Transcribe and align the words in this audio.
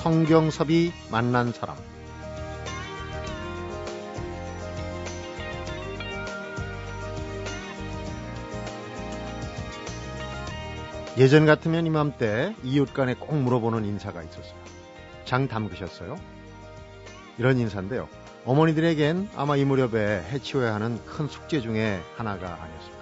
성경섭이 0.00 0.92
만난 1.10 1.52
사람 1.52 1.76
예전 11.18 11.44
같으면 11.44 11.84
이맘때 11.84 12.54
이웃 12.62 12.94
간에 12.94 13.12
꼭 13.12 13.36
물어보는 13.36 13.84
인사가 13.84 14.22
있었어요. 14.22 14.54
장 15.26 15.48
담그셨어요? 15.48 16.16
이런 17.36 17.58
인사인데요. 17.58 18.08
어머니들에겐 18.46 19.28
아마 19.36 19.56
이 19.56 19.66
무렵에 19.66 20.24
해치워야 20.30 20.76
하는 20.76 21.04
큰 21.04 21.28
숙제 21.28 21.60
중에 21.60 22.00
하나가 22.16 22.46
아니었을까. 22.46 22.98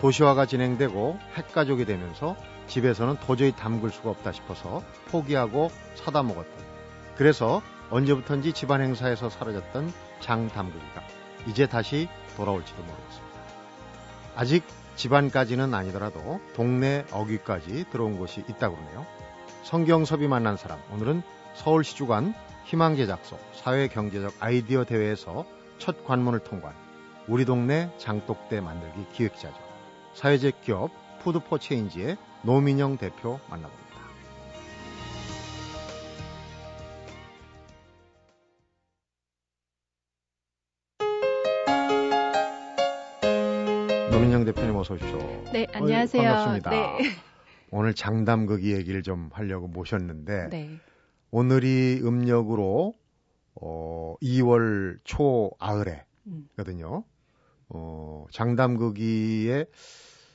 도시화가 0.00 0.46
진행되고 0.46 1.16
핵가족이 1.36 1.84
되면서 1.84 2.34
집에서는 2.72 3.16
도저히 3.26 3.52
담글 3.52 3.90
수가 3.90 4.08
없다 4.10 4.32
싶어서 4.32 4.82
포기하고 5.10 5.70
사다 5.94 6.22
먹었던. 6.22 6.52
그래서 7.16 7.60
언제부턴지 7.90 8.54
집안 8.54 8.80
행사에서 8.80 9.28
사라졌던 9.28 9.92
장 10.20 10.48
담그기가 10.48 11.02
이제 11.46 11.66
다시 11.66 12.08
돌아올지도 12.38 12.82
모르겠습니다. 12.82 13.38
아직 14.36 14.64
집안까지는 14.96 15.74
아니더라도 15.74 16.40
동네 16.54 17.04
어귀까지 17.10 17.90
들어온 17.90 18.16
곳이 18.16 18.42
있다고 18.48 18.76
그러네요. 18.76 19.06
성경섭이 19.64 20.26
만난 20.26 20.56
사람 20.56 20.78
오늘은 20.92 21.22
서울시 21.54 21.94
주관 21.94 22.32
희망제작소 22.64 23.38
사회경제적 23.52 24.32
아이디어 24.40 24.84
대회에서 24.84 25.44
첫 25.78 26.06
관문을 26.06 26.38
통과한 26.38 26.74
우리 27.28 27.44
동네 27.44 27.90
장독대 27.98 28.62
만들기 28.62 29.08
기획자죠. 29.12 29.56
사회적 30.14 30.62
기업 30.62 31.01
푸드 31.22 31.38
포 31.38 31.56
체인지의 31.56 32.16
노민영 32.42 32.96
대표 32.98 33.38
만나봅니다. 33.48 33.82
노민영 44.10 44.44
대표님 44.44 44.74
어서 44.74 44.94
오십시오. 44.94 45.18
네, 45.52 45.66
안녕하세요. 45.72 46.22
어이, 46.22 46.26
반갑습니다. 46.26 46.70
네. 46.70 46.98
오늘 47.70 47.94
장 47.94 48.20
담그기 48.20 48.72
얘기를 48.72 49.02
좀 49.02 49.30
하려고 49.32 49.68
모셨는데 49.68 50.48
네. 50.50 50.70
오늘이 51.30 52.00
음력으로 52.02 52.94
어 53.54 54.14
2월 54.20 54.98
초 55.04 55.46
음. 55.46 55.50
아흘에거든요. 56.56 57.04
어 57.68 58.26
장담극이에 58.32 59.66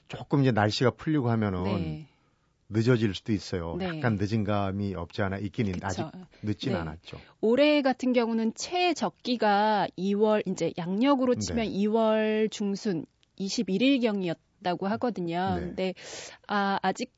조금 0.07 0.41
이제 0.41 0.51
날씨가 0.51 0.91
풀리고 0.91 1.29
하면은 1.29 1.63
네. 1.63 2.07
늦어질 2.69 3.13
수도 3.15 3.31
있어요. 3.31 3.75
네. 3.77 3.85
약간 3.85 4.17
늦은 4.19 4.43
감이 4.43 4.93
없지 4.95 5.21
않아 5.21 5.37
있긴 5.37 5.67
있는데 5.67 5.85
아직 5.85 6.03
그쵸. 6.05 6.25
늦진 6.41 6.73
네. 6.73 6.79
않았죠. 6.79 7.17
올해 7.41 7.81
같은 7.81 8.13
경우는 8.13 8.53
최적기가 8.55 9.87
2월 9.97 10.45
이제 10.47 10.73
양력으로 10.77 11.35
치면 11.35 11.65
네. 11.65 11.71
2월 11.71 12.51
중순 12.51 13.05
21일 13.39 14.01
경이었다고 14.01 14.87
하거든요. 14.87 15.55
네. 15.55 15.61
근데 15.61 15.93
아, 16.47 16.79
아직 16.81 17.13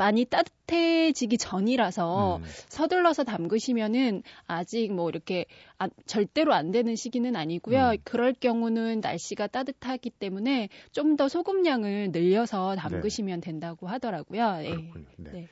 많이 0.00 0.24
따뜻해지기 0.24 1.36
전이라서 1.36 2.38
음, 2.38 2.42
서둘러서 2.70 3.24
담그시면은 3.24 4.22
아직 4.46 4.94
뭐 4.94 5.10
이렇게 5.10 5.44
아, 5.78 5.88
절대로 6.06 6.54
안 6.54 6.70
되는 6.70 6.96
시기는 6.96 7.36
아니고요. 7.36 7.90
음. 7.90 7.96
그럴 8.02 8.32
경우는 8.32 9.00
날씨가 9.00 9.48
따뜻하기 9.48 10.08
때문에 10.18 10.70
좀 10.92 11.10
더 11.20 11.28
소금량을 11.28 12.12
늘려서 12.12 12.76
담그시면 12.76 13.42
된다고 13.42 13.88
하더라고요. 13.88 14.56
네. 14.58 14.70
그렇군요. 14.70 15.04
네. 15.18 15.30
네. 15.32 15.48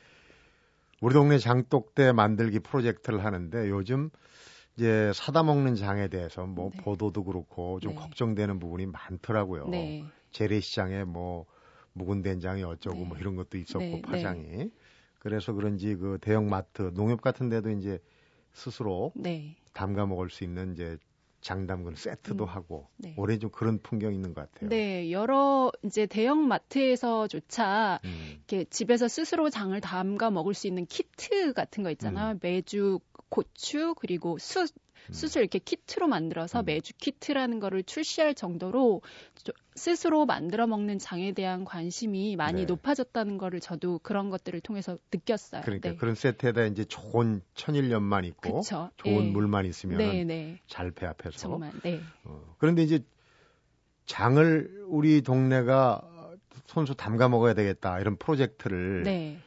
우리 1.02 1.12
동네 1.12 1.36
장독대 1.36 2.12
만들기 2.12 2.60
프로젝트를 2.60 3.22
하는데 3.22 3.68
요즘 3.68 4.08
이제 4.76 5.12
사다 5.14 5.42
먹는 5.42 5.74
장에 5.74 6.08
대해서 6.08 6.46
뭐 6.46 6.70
네. 6.70 6.80
보도도 6.82 7.24
그렇고 7.24 7.80
좀 7.80 7.92
네. 7.92 7.98
걱정되는 7.98 8.58
부분이 8.60 8.86
많더라고요. 8.86 9.68
네. 9.68 10.04
재래시장에 10.30 11.04
뭐 11.04 11.44
묵은 11.98 12.22
된장이 12.22 12.62
어쩌고 12.62 12.96
네. 12.96 13.04
뭐 13.04 13.18
이런 13.18 13.36
것도 13.36 13.58
있었고 13.58 13.78
네, 13.80 14.02
파장이 14.02 14.70
그래서 15.18 15.52
그런지 15.52 15.96
그 15.96 16.18
대형 16.20 16.48
마트 16.48 16.92
농협 16.94 17.20
같은 17.20 17.48
데도 17.48 17.70
이제 17.70 18.00
스스로 18.52 19.12
네. 19.14 19.56
담가 19.72 20.06
먹을 20.06 20.30
수 20.30 20.44
있는 20.44 20.72
이제 20.72 20.96
장담근 21.40 21.94
세트도 21.94 22.44
음, 22.44 22.48
하고 22.48 22.88
네. 22.96 23.14
올해 23.16 23.38
좀 23.38 23.50
그런 23.50 23.78
풍경이 23.78 24.14
있는 24.14 24.34
것 24.34 24.52
같아요. 24.52 24.70
네, 24.70 25.12
여러 25.12 25.70
이제 25.84 26.06
대형 26.06 26.48
마트에서조차 26.48 28.00
음, 28.04 28.42
이렇게 28.48 28.64
집에서 28.64 29.06
스스로 29.06 29.48
장을 29.48 29.78
담가 29.80 30.30
먹을 30.30 30.54
수 30.54 30.66
있는 30.66 30.86
키트 30.86 31.52
같은 31.52 31.84
거 31.84 31.90
있잖아요. 31.92 32.38
매주 32.42 32.98
고추 33.28 33.94
그리고 33.96 34.38
숯 34.38 34.72
음. 35.08 35.12
숯을 35.12 35.42
이렇게 35.42 35.58
키트로 35.58 36.08
만들어서 36.08 36.60
음. 36.60 36.64
매주 36.66 36.92
키트라는 36.98 37.60
거를 37.60 37.82
출시할 37.82 38.34
정도로 38.34 39.02
저- 39.42 39.52
스스로 39.74 40.26
만들어 40.26 40.66
먹는 40.66 40.98
장에 40.98 41.32
대한 41.32 41.64
관심이 41.64 42.34
많이 42.36 42.62
네. 42.62 42.66
높아졌다는 42.66 43.38
거를 43.38 43.60
저도 43.60 44.00
그런 44.00 44.28
것들을 44.28 44.60
통해서 44.60 44.98
느꼈어요. 45.12 45.62
그러니까 45.64 45.90
네. 45.90 45.96
그런 45.96 46.14
세트에다 46.16 46.64
이제 46.64 46.84
좋은 46.84 47.40
천일염만 47.54 48.24
있고 48.24 48.60
그쵸. 48.60 48.90
좋은 48.96 49.26
예. 49.26 49.30
물만 49.30 49.66
있으면 49.66 49.98
네, 49.98 50.24
네. 50.24 50.60
잘 50.66 50.90
배합해서 50.90 51.38
정말. 51.38 51.70
네. 51.84 52.00
어, 52.24 52.54
그런데 52.58 52.82
이제 52.82 52.98
장을 54.06 54.84
우리 54.86 55.22
동네가 55.22 56.02
손수 56.66 56.94
담가 56.94 57.28
먹어야 57.28 57.54
되겠다 57.54 58.00
이런 58.00 58.16
프로젝트를 58.16 59.02
네. 59.04 59.38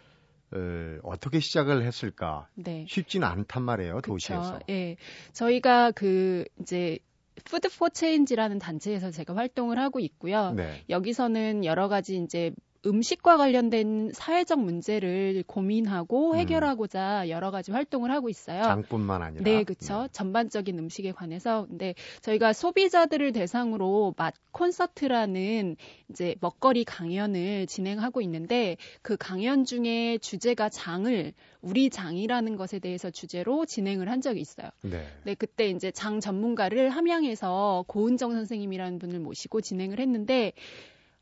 어, 0.54 1.00
어떻게 1.04 1.40
시작을 1.40 1.84
했을까 1.84 2.48
네. 2.56 2.86
쉽지는 2.88 3.28
않단 3.28 3.64
말이에요 3.64 3.96
그쵸. 3.96 4.14
도시에서. 4.14 4.60
예. 4.70 4.98
저희가 5.34 5.92
그 5.92 6.44
이제 6.60 7.00
푸드 7.46 7.70
포 7.70 7.90
체인지라는 7.90 8.60
단체에서 8.60 9.12
제가 9.12 9.36
활동을 9.36 9.80
하고 9.80 10.00
있고요. 10.00 10.52
네. 10.52 10.84
여기서는 10.90 11.66
여러 11.66 11.88
가지 11.88 12.18
이제 12.18 12.52
음식과 12.86 13.38
관련된 13.38 14.12
사회적 14.14 14.59
문제를 14.59 15.44
고민하고 15.46 16.31
음. 16.31 16.38
해결하고자 16.38 17.30
여러 17.30 17.52
가지 17.52 17.72
활동을 17.72 18.12
하고 18.12 18.30
있어요. 18.30 18.64
장뿐만 18.64 19.22
아니라. 19.22 19.44
네, 19.44 19.64
그렇죠. 19.64 20.08
전반적인 20.12 20.78
음식에 20.80 21.12
관해서 21.12 21.66
근데 21.68 21.94
저희가 22.22 22.53
소비자들을 22.53 23.31
대상으로 23.34 24.16
맛 24.18 24.34
콘서트라는 24.52 25.75
이제 26.09 26.36
먹거리 26.41 26.84
강연을 26.84 27.68
진행하고 27.68 28.22
있는데 28.22 28.78
그 29.02 29.16
강연 29.18 29.64
중에 29.64 30.18
주제가 30.18 30.70
장을 30.70 31.34
우리 31.62 31.90
장이라는 31.90 32.56
것에 32.56 32.80
대해서 32.80 33.12
주제로 33.12 33.66
진행을 33.66 34.09
한 34.09 34.22
적이 34.22 34.41
있어요. 34.41 34.70
네. 34.81 35.06
네, 35.24 35.36
그때 35.36 35.70
이제 35.70 35.91
장 35.91 36.20
전문가를 36.20 36.90
함양에서 36.90 37.86
고은정 37.88 38.34
선생님이라는 38.34 38.97
분을 38.97 39.20
모시고 39.20 39.62
진행을 39.62 40.00
했는데 40.00 40.53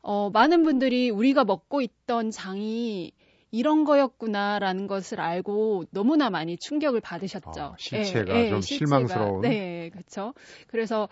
어, 0.02 0.30
많은 0.30 0.62
분들이 0.62 1.10
우리가 1.10 1.44
먹고 1.44 1.82
있던 1.82 2.30
장이 2.30 3.12
이런 3.50 3.84
거였구나라는 3.84 4.86
것을 4.86 5.20
알고 5.20 5.84
너무나 5.90 6.30
많이 6.30 6.56
충격을 6.56 7.00
받으셨죠. 7.00 7.60
어, 7.60 7.74
실체가 7.78 8.34
예, 8.34 8.44
예, 8.44 8.48
좀 8.50 8.60
실체가. 8.60 8.86
실망스러운. 8.86 9.40
네, 9.42 9.90
그렇죠. 9.90 10.34
그래서 10.68 11.08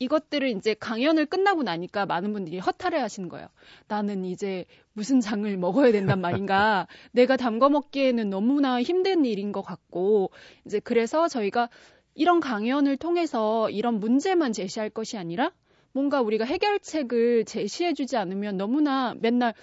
이것들을 0.00 0.48
이제 0.48 0.74
강연을 0.74 1.26
끝나고 1.26 1.62
나니까 1.62 2.06
많은 2.06 2.32
분들이 2.32 2.58
허탈해 2.58 2.98
하시는 2.98 3.28
거예요. 3.28 3.48
나는 3.86 4.24
이제 4.24 4.64
무슨 4.94 5.20
장을 5.20 5.54
먹어야 5.56 5.92
된단 5.92 6.20
말인가. 6.20 6.86
내가 7.12 7.36
담궈 7.36 7.68
먹기에는 7.68 8.30
너무나 8.30 8.82
힘든 8.82 9.24
일인 9.24 9.52
것 9.52 9.60
같고, 9.62 10.30
이제 10.64 10.80
그래서 10.80 11.28
저희가 11.28 11.68
이런 12.14 12.40
강연을 12.40 12.96
통해서 12.96 13.68
이런 13.70 14.00
문제만 14.00 14.52
제시할 14.52 14.88
것이 14.90 15.18
아니라 15.18 15.52
뭔가 15.92 16.20
우리가 16.20 16.44
해결책을 16.44 17.44
제시해주지 17.44 18.16
않으면 18.16 18.56
너무나 18.56 19.14
맨날 19.18 19.54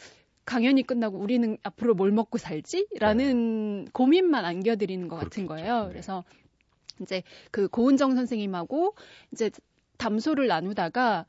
강연이 0.45 0.83
끝나고 0.83 1.17
우리는 1.17 1.57
앞으로 1.63 1.93
뭘 1.93 2.11
먹고 2.11 2.37
살지? 2.37 2.87
라는 2.99 3.85
고민만 3.91 4.45
안겨드리는 4.45 5.07
것 5.07 5.17
같은 5.17 5.45
그렇겠죠. 5.45 5.47
거예요. 5.47 5.85
네. 5.87 5.91
그래서 5.91 6.23
이제 7.01 7.23
그 7.51 7.67
고은정 7.67 8.15
선생님하고 8.15 8.95
이제 9.31 9.51
담소를 9.97 10.47
나누다가 10.47 11.25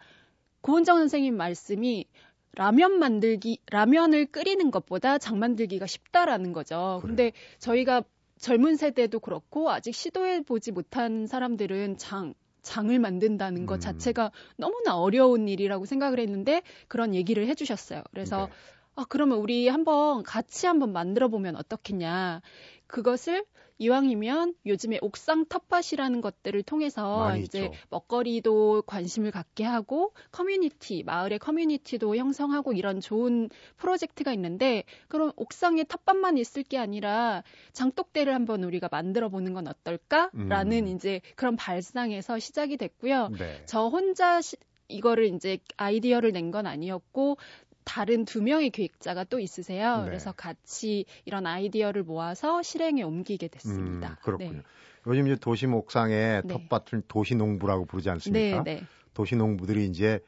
고은정 0.61 0.99
선생님 0.99 1.37
말씀이 1.37 2.07
라면 2.55 2.99
만들기, 2.99 3.61
라면을 3.71 4.27
끓이는 4.27 4.71
것보다 4.71 5.19
장 5.19 5.39
만들기가 5.39 5.87
쉽다라는 5.87 6.53
거죠. 6.53 7.01
근데 7.03 7.33
저희가 7.59 8.03
젊은 8.39 8.77
세대도 8.77 9.21
그렇고 9.21 9.71
아직 9.71 9.95
시도해 9.95 10.43
보지 10.43 10.73
못한 10.73 11.27
사람들은 11.27 11.99
장, 11.99 12.35
장을 12.69 12.97
만든다는 12.99 13.65
것 13.65 13.77
음. 13.77 13.81
자체가 13.81 14.31
너무나 14.57 14.99
어려운 14.99 15.49
일이라고 15.49 15.87
생각을 15.87 16.21
했는데 16.21 16.63
그런 16.87 17.15
얘기를 17.15 17.47
해주셨어요. 17.47 18.03
그래서 18.11 18.47
네. 18.47 18.53
아, 18.97 19.07
그러면 19.09 19.39
우리 19.39 19.69
한번 19.69 20.23
같이 20.23 20.67
한번 20.67 20.93
만들어 20.93 21.29
보면 21.29 21.57
어떻겠냐. 21.57 22.43
그것을 22.87 23.45
이왕이면 23.79 24.55
요즘에 24.67 24.99
옥상 25.01 25.47
텃밭이라는 25.47 26.21
것들을 26.21 26.63
통해서 26.65 27.37
이제 27.37 27.67
있죠. 27.67 27.73
먹거리도 27.91 28.83
관심을 28.87 29.31
갖게 29.31 29.65
하고 29.65 30.13
커뮤니티, 30.33 31.03
마을의 31.05 31.39
커뮤니티도 31.39 32.17
형성하고 32.17 32.73
이런 32.73 33.01
좋은 33.01 33.49
프로젝트가 33.77 34.33
있는데 34.33 34.85
그럼 35.09 35.33
옥상에 35.37 35.85
텃밭만 35.85 36.39
있을 36.39 36.65
게 36.65 36.77
아니라 36.79 37.43
장독대를 37.73 38.35
한번 38.35 38.65
우리가 38.65 38.89
만들어 38.91 39.29
보는 39.29 39.55
건 39.55 39.69
어떨까라는 39.69 40.87
음. 40.87 40.89
이제 40.89 41.21
그런 41.37 41.57
발상에서 41.57 42.39
시작이 42.39 42.77
됐고요. 42.77 43.29
네. 43.39 43.63
저 43.67 43.87
혼자 43.87 44.41
시, 44.41 44.57
이거를 44.89 45.27
이제 45.35 45.59
아이디어를 45.77 46.33
낸 46.33 46.49
건 46.51 46.67
아니었고 46.67 47.37
다른 47.89 48.27
두 48.27 48.43
명의 48.43 48.69
기획자가 48.69 49.25
또 49.25 49.41
있으세요. 49.41 50.01
네. 50.01 50.05
그래서 50.05 50.31
같이 50.33 51.07
이런 51.25 51.47
아이디어를 51.47 52.03
모아서 52.03 52.63
실행에 52.63 53.03
옮기게 53.03 53.49
됐습니다. 53.49 54.11
음, 54.11 54.17
그렇군요. 54.23 54.53
네. 54.59 54.63
요즘 55.07 55.27
이제 55.27 55.37
도시 55.37 55.67
목상에 55.67 56.43
네. 56.45 56.69
텃밭을 56.69 57.05
도시 57.09 57.35
농부라고 57.35 57.87
부르지 57.87 58.11
않습니까? 58.11 58.63
네, 58.63 58.81
네. 58.81 58.87
도시 59.15 59.37
농부들이 59.37 59.87
이제 59.87 60.21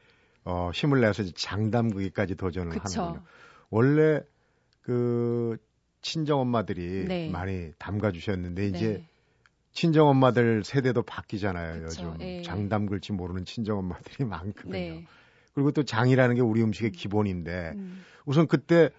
어, 0.43 0.71
힘을 0.73 1.01
내서 1.01 1.23
장담그기까지 1.23 2.33
도전을 2.33 2.71
그쵸. 2.71 3.01
하는군요. 3.01 3.21
원래 3.69 4.21
그 4.81 5.57
친정 6.01 6.39
엄마들이 6.39 7.05
네. 7.07 7.29
많이 7.29 7.71
담가 7.77 8.11
주셨는데 8.11 8.69
이제 8.69 8.93
네. 8.93 9.05
친정 9.71 10.07
엄마들 10.07 10.63
세대도 10.63 11.03
바뀌잖아요. 11.03 11.83
그쵸, 11.83 12.07
요즘 12.07 12.21
예. 12.21 12.41
장담 12.41 12.87
글지 12.87 13.11
모르는 13.11 13.45
친정 13.45 13.77
엄마들이 13.77 14.25
많거든요. 14.25 15.03
네. 15.51 15.53
그리고 15.53 15.71
또 15.71 15.83
장이라는 15.83 16.35
게 16.35 16.41
우리 16.41 16.61
음식의 16.63 16.91
기본인데 16.91 17.73
음, 17.75 18.03
우선 18.25 18.47
그때 18.47 18.89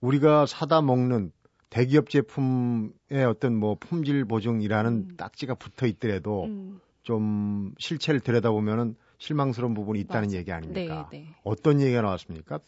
우리가 0.00 0.46
사다 0.46 0.82
먹는 0.82 1.32
대기업 1.68 2.10
제품의 2.10 3.24
어떤 3.28 3.54
뭐 3.54 3.76
품질 3.78 4.24
보증이라는 4.24 4.92
음. 4.92 5.16
딱지가 5.16 5.54
붙어 5.54 5.86
있더라도 5.86 6.44
음, 6.44 6.80
좀 7.02 7.72
실체를 7.78 8.20
들여다보면은 8.20 8.96
실망스러운 9.18 9.74
부분이 9.74 10.00
있다는 10.00 10.28
맞아. 10.28 10.38
얘기 10.38 10.52
아닙니까? 10.52 11.08
네, 11.10 11.18
네. 11.18 11.34
어떤 11.44 11.80
얘기가 11.80 12.02
나왔습니까? 12.02 12.58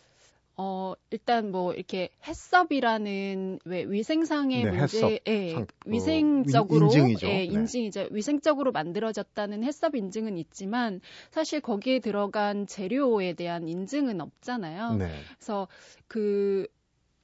어, 0.57 0.93
일단 1.11 1.51
뭐 1.51 1.73
이렇게 1.73 2.11
햇섭이라는 2.27 3.61
왜 3.65 3.85
위생상의 3.85 4.65
네, 4.65 4.71
문제. 4.71 5.21
예, 5.27 5.51
상- 5.55 5.63
어, 5.63 5.67
위생적으로 5.87 6.87
인- 6.87 6.93
인증이죠. 6.93 7.27
예, 7.27 7.31
네. 7.31 7.45
인증이죠. 7.45 8.09
위생적으로 8.11 8.71
만들어졌다는 8.73 9.65
햇섭 9.65 9.95
인증은 9.97 10.37
있지만 10.39 11.01
사실 11.31 11.61
거기에 11.61 12.01
들어간 12.01 12.67
재료에 12.67 13.33
대한 13.33 13.67
인증은 13.67 14.21
없잖아요. 14.21 14.97
네. 14.97 15.11
그래서 15.39 15.69
그 16.07 16.67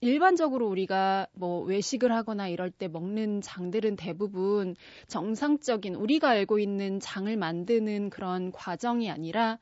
일반적으로 0.00 0.68
우리가 0.68 1.26
뭐 1.32 1.60
외식을 1.64 2.12
하거나 2.12 2.46
이럴 2.48 2.70
때 2.70 2.86
먹는 2.88 3.40
장들은 3.40 3.96
대부분 3.96 4.76
정상적인 5.08 5.96
우리가 5.96 6.28
알고 6.30 6.60
있는 6.60 7.00
장을 7.00 7.36
만드는 7.36 8.08
그런 8.10 8.52
과정이 8.52 9.10
아니라 9.10 9.58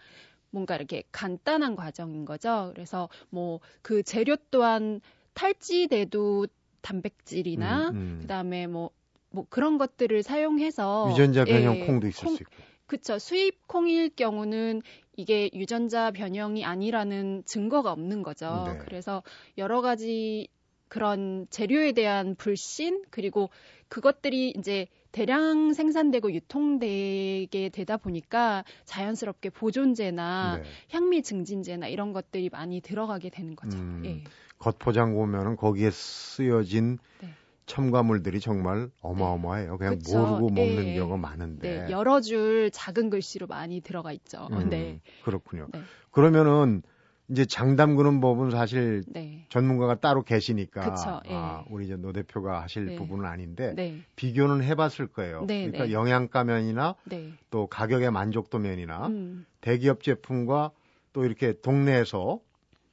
뭔가 0.56 0.74
이렇게 0.76 1.02
간단한 1.12 1.76
과정인 1.76 2.24
거죠. 2.24 2.70
그래서 2.74 3.10
뭐 3.28 3.60
그 3.82 4.02
재료 4.02 4.36
또한 4.50 5.00
탈지돼도 5.34 6.46
단백질이나 6.80 7.90
음, 7.90 7.94
음. 7.96 8.18
그다음에 8.22 8.66
뭐뭐 8.66 9.46
그런 9.50 9.76
것들을 9.76 10.22
사용해서 10.22 11.08
유전자 11.12 11.44
변형 11.44 11.76
예, 11.76 11.86
콩도 11.86 12.08
있을 12.08 12.24
콩- 12.24 12.36
수 12.36 12.42
있고. 12.42 12.52
그쵸. 12.86 13.18
수입 13.18 13.66
콩일 13.66 14.10
경우는 14.14 14.80
이게 15.16 15.50
유전자 15.52 16.10
변형이 16.12 16.64
아니라는 16.64 17.42
증거가 17.44 17.90
없는 17.92 18.22
거죠. 18.22 18.64
네. 18.68 18.78
그래서 18.78 19.22
여러 19.58 19.80
가지 19.82 20.46
그런 20.88 21.46
재료에 21.50 21.92
대한 21.92 22.34
불신 22.36 23.02
그리고 23.10 23.50
그것들이 23.88 24.54
이제 24.56 24.86
대량 25.16 25.72
생산되고 25.72 26.30
유통되게 26.30 27.70
되다 27.70 27.96
보니까 27.96 28.64
자연스럽게 28.84 29.48
보존제나 29.48 30.58
네. 30.58 30.64
향미 30.90 31.22
증진제나 31.22 31.88
이런 31.88 32.12
것들이 32.12 32.50
많이 32.50 32.82
들어가게 32.82 33.30
되는 33.30 33.56
거죠. 33.56 33.78
음. 33.78 34.02
예. 34.04 34.22
겉포장 34.58 35.14
보면은 35.14 35.56
거기에 35.56 35.90
쓰여진 35.90 36.98
네. 37.22 37.30
첨가물들이 37.64 38.40
정말 38.40 38.90
어마어마해요. 39.00 39.78
그냥 39.78 39.96
그쵸. 39.96 40.18
모르고 40.18 40.50
먹는 40.50 40.88
예. 40.88 40.94
경우가 40.96 41.16
많은데. 41.16 41.86
네, 41.86 41.90
여러 41.90 42.20
줄 42.20 42.70
작은 42.70 43.08
글씨로 43.08 43.46
많이 43.46 43.80
들어가 43.80 44.12
있죠. 44.12 44.48
음, 44.52 44.68
네. 44.68 45.00
그렇군요. 45.24 45.68
네. 45.72 45.80
그러면은 46.10 46.82
이제 47.28 47.44
장 47.44 47.76
담 47.76 47.96
그는 47.96 48.20
법은 48.20 48.50
사실 48.50 49.02
네. 49.08 49.46
전문가가 49.48 49.96
따로 49.96 50.22
계시니까 50.22 50.82
그쵸, 50.82 51.20
예. 51.28 51.34
아, 51.34 51.64
우리 51.68 51.84
이제 51.86 51.96
노 51.96 52.12
대표가 52.12 52.62
하실 52.62 52.86
네. 52.86 52.94
부분은 52.94 53.24
아닌데 53.26 53.74
네. 53.74 53.98
비교는 54.14 54.62
해봤을 54.62 55.08
거예요. 55.08 55.44
네, 55.46 55.62
그러니까 55.64 55.86
네. 55.86 55.92
영양가 55.92 56.44
면이나 56.44 56.94
네. 57.04 57.32
또 57.50 57.66
가격의 57.66 58.10
만족도 58.12 58.58
면이나 58.58 59.08
음. 59.08 59.44
대기업 59.60 60.02
제품과 60.02 60.70
또 61.12 61.24
이렇게 61.24 61.54
동네에서 61.60 62.40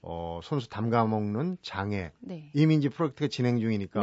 어, 0.01 0.39
손수 0.43 0.67
담가 0.69 1.05
먹는 1.05 1.57
네. 2.19 2.49
이미 2.53 2.75
이제 2.75 2.89
프로젝트가 2.89 3.27
진행 3.27 3.59
중이니까. 3.59 4.01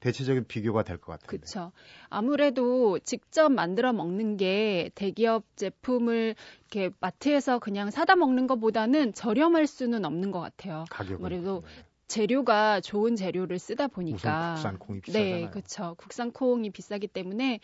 대체적인 0.00 0.46
비교가 0.46 0.82
될 0.84 0.98
것 0.98 1.12
같은데. 1.12 1.38
그렇죠. 1.38 1.72
아무래도 2.08 2.98
직접 3.00 3.50
만들어 3.50 3.92
먹는 3.92 4.36
게 4.36 4.90
대기업 4.94 5.44
제품을 5.56 6.34
이렇게 6.70 6.94
마트에서 7.00 7.58
그냥 7.58 7.90
사다 7.90 8.16
먹는 8.16 8.46
것보다는 8.46 9.12
저렴할 9.14 9.66
수는 9.66 10.04
없는 10.04 10.30
것 10.30 10.40
같아요. 10.40 10.84
가격은 10.90 11.16
아무래도 11.16 11.62
네. 11.66 11.84
재료가 12.06 12.80
좋은 12.80 13.16
재료를 13.16 13.58
쓰다 13.58 13.86
보니까 13.88 14.54
국산 14.54 14.78
콩이 14.78 15.00
비싸잖아요. 15.02 15.40
네, 15.46 15.50
그렇죠. 15.50 15.94
국산 15.98 16.32
콩이 16.32 16.70
비싸기 16.70 17.06
때문에 17.08 17.60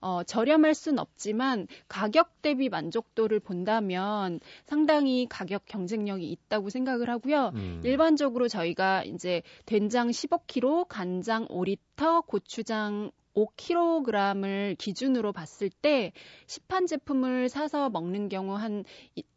어, 0.00 0.22
저렴할 0.22 0.74
순 0.74 0.98
없지만 0.98 1.66
가격 1.88 2.42
대비 2.42 2.68
만족도를 2.68 3.40
본다면 3.40 4.40
상당히 4.64 5.26
가격 5.28 5.64
경쟁력이 5.66 6.30
있다고 6.30 6.70
생각을 6.70 7.08
하고요. 7.10 7.52
음, 7.54 7.80
일반적으로 7.84 8.48
저희가 8.48 9.04
이제 9.04 9.42
된장 9.64 10.08
15kg, 10.08 10.86
간장 10.88 11.48
5리터, 11.48 12.24
고추장 12.26 13.10
5kg을 13.36 14.78
기준으로 14.78 15.32
봤을 15.32 15.68
때 15.68 16.12
시판 16.46 16.86
제품을 16.86 17.48
사서 17.48 17.90
먹는 17.90 18.28
경우 18.28 18.54
한 18.54 18.84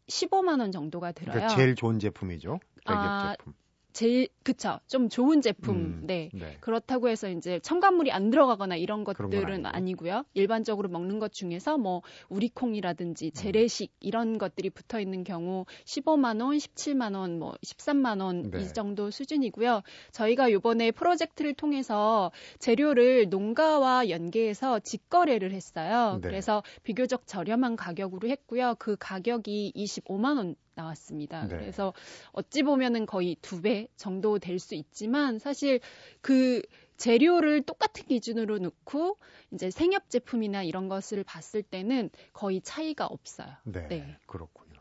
15만 0.08 0.60
원 0.60 0.72
정도가 0.72 1.12
들어요. 1.12 1.34
그러니까 1.34 1.54
제일 1.54 1.74
좋은 1.74 1.98
제품이죠. 1.98 2.58
대기업 2.86 3.04
아, 3.04 3.34
제품. 3.36 3.54
제일 3.92 4.28
그쵸 4.44 4.78
좀 4.86 5.08
좋은 5.08 5.40
제품 5.40 5.76
음, 5.76 6.00
네 6.04 6.30
네. 6.32 6.56
그렇다고 6.60 7.08
해서 7.08 7.28
이제 7.28 7.58
첨가물이 7.60 8.12
안 8.12 8.30
들어가거나 8.30 8.76
이런 8.76 9.04
것들은 9.04 9.66
아니고. 9.66 9.68
아니고요 9.68 10.24
일반적으로 10.34 10.88
먹는 10.88 11.18
것 11.18 11.32
중에서 11.32 11.78
뭐 11.78 12.02
우리콩이라든지 12.28 13.26
음. 13.26 13.30
재래식 13.32 13.92
이런 14.00 14.38
것들이 14.38 14.70
붙어 14.70 15.00
있는 15.00 15.24
경우 15.24 15.64
15만 15.84 16.40
원 16.42 16.56
17만 16.56 17.16
원 17.16 17.40
뭐 17.40 17.54
13만 17.64 18.20
원 18.22 18.50
네. 18.50 18.60
이 18.62 18.68
정도 18.68 19.10
수준이고요 19.10 19.82
저희가 20.12 20.52
요번에 20.52 20.90
프로젝트를 20.90 21.54
통해서 21.54 22.30
재료를 22.58 23.28
농가와 23.30 24.10
연계해서 24.10 24.80
직거래를 24.80 25.52
했어요 25.52 26.18
네. 26.22 26.28
그래서 26.28 26.62
비교적 26.82 27.26
저렴한 27.26 27.76
가격으로 27.76 28.28
했고요 28.28 28.74
그 28.78 28.96
가격이 28.98 29.72
25만 29.74 30.36
원 30.36 30.54
나왔습니다. 30.80 31.46
네. 31.46 31.56
그래서 31.56 31.92
어찌 32.32 32.62
보면은 32.62 33.06
거의 33.06 33.36
두 33.42 33.60
배 33.60 33.88
정도 33.96 34.38
될 34.38 34.58
수 34.58 34.74
있지만 34.74 35.38
사실 35.38 35.80
그 36.22 36.62
재료를 36.96 37.62
똑같은 37.62 38.04
기준으로 38.06 38.58
놓고 38.58 39.16
이제 39.52 39.70
생협 39.70 40.10
제품이나 40.10 40.62
이런 40.62 40.88
것을 40.88 41.24
봤을 41.24 41.62
때는 41.62 42.10
거의 42.32 42.60
차이가 42.62 43.06
없어요. 43.06 43.48
네, 43.64 43.86
네. 43.88 44.16
그렇군요. 44.26 44.80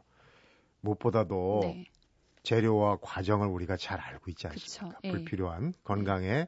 무엇보다도 0.82 1.60
네. 1.64 1.86
재료와 2.44 2.98
과정을 3.02 3.48
우리가 3.48 3.78
잘 3.78 4.00
알고 4.00 4.32
있지 4.32 4.48
그쵸, 4.48 4.86
않습니까? 4.86 5.00
예. 5.04 5.12
불필요한 5.12 5.74
건강에 5.84 6.48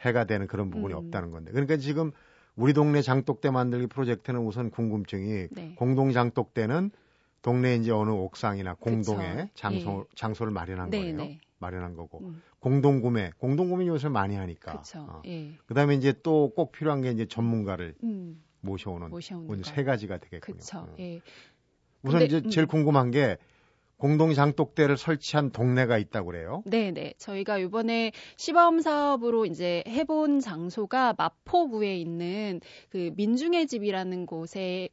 해가 0.00 0.24
되는 0.24 0.46
그런 0.46 0.70
부분이 0.70 0.94
음. 0.94 0.98
없다는 0.98 1.30
건데. 1.30 1.50
그러니까 1.52 1.76
지금 1.76 2.12
우리 2.56 2.72
동네 2.72 3.02
장독대 3.02 3.50
만들기 3.50 3.86
프로젝트는 3.86 4.40
우선 4.40 4.70
궁금증이 4.70 5.48
네. 5.50 5.74
공동 5.76 6.12
장독대는 6.12 6.90
동네 7.42 7.76
이제 7.76 7.90
어느 7.90 8.10
옥상이나 8.10 8.74
공동에 8.74 9.34
그쵸, 9.34 9.48
장소 9.54 10.06
예. 10.10 10.14
장소를 10.16 10.52
마련한 10.52 10.90
네, 10.90 10.98
거예요. 11.00 11.16
네. 11.16 11.40
마련한 11.60 11.94
거고 11.96 12.20
음, 12.22 12.42
공동 12.60 13.00
구매, 13.00 13.30
공동 13.38 13.68
구매 13.70 13.86
요새 13.86 14.08
많이 14.08 14.36
하니까. 14.36 14.72
그렇죠. 14.72 15.00
어. 15.08 15.22
예. 15.26 15.52
그다음에 15.66 15.94
이제 15.94 16.12
또 16.22 16.50
꼭 16.54 16.72
필요한 16.72 17.00
게 17.02 17.10
이제 17.10 17.26
전문가를 17.26 17.94
음, 18.04 18.42
모셔오는 18.60 19.10
모셔오는. 19.10 19.62
세 19.64 19.84
가지가 19.84 20.18
되겠군요. 20.18 20.58
어. 20.76 20.94
예. 21.00 21.20
우선 22.02 22.20
근데, 22.20 22.24
이제 22.26 22.46
음. 22.46 22.50
제일 22.50 22.66
궁금한 22.66 23.10
게 23.10 23.36
공동 23.96 24.32
장독대를 24.32 24.96
설치한 24.96 25.50
동네가 25.50 25.98
있다고 25.98 26.26
그래요. 26.26 26.62
네, 26.66 26.92
네. 26.92 27.14
저희가 27.18 27.58
이번에 27.58 28.12
시범 28.36 28.80
사업으로 28.80 29.44
이제 29.46 29.82
해본 29.88 30.38
장소가 30.38 31.14
마포구에 31.18 31.96
있는 31.96 32.60
그 32.90 33.10
민중의 33.16 33.66
집이라는 33.66 34.26
곳에 34.26 34.88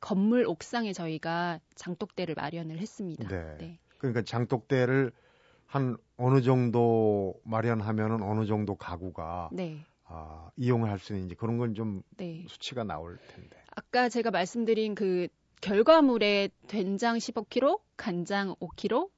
건물 0.00 0.46
옥상에 0.46 0.92
저희가 0.92 1.60
장독대를 1.74 2.34
마련을 2.34 2.78
했습니다. 2.78 3.28
네. 3.28 3.56
네. 3.58 3.78
그러니까 3.98 4.22
장독대를 4.22 5.12
한 5.66 5.96
어느 6.16 6.42
정도 6.42 7.34
마련하면은 7.44 8.22
어느 8.22 8.46
정도 8.46 8.74
가구가 8.74 9.50
네. 9.52 9.84
아, 10.04 10.50
이용을 10.56 10.90
할 10.90 10.98
수 10.98 11.14
있는지 11.14 11.34
그런 11.36 11.58
건좀 11.58 12.02
네. 12.16 12.44
수치가 12.48 12.82
나올 12.84 13.18
텐데. 13.28 13.56
아까 13.70 14.08
제가 14.08 14.30
말씀드린 14.30 14.94
그 14.94 15.28
결과물에 15.60 16.48
된장 16.66 17.16
15kg, 17.18 17.80
간장 17.96 18.56
5kg, 18.56 19.08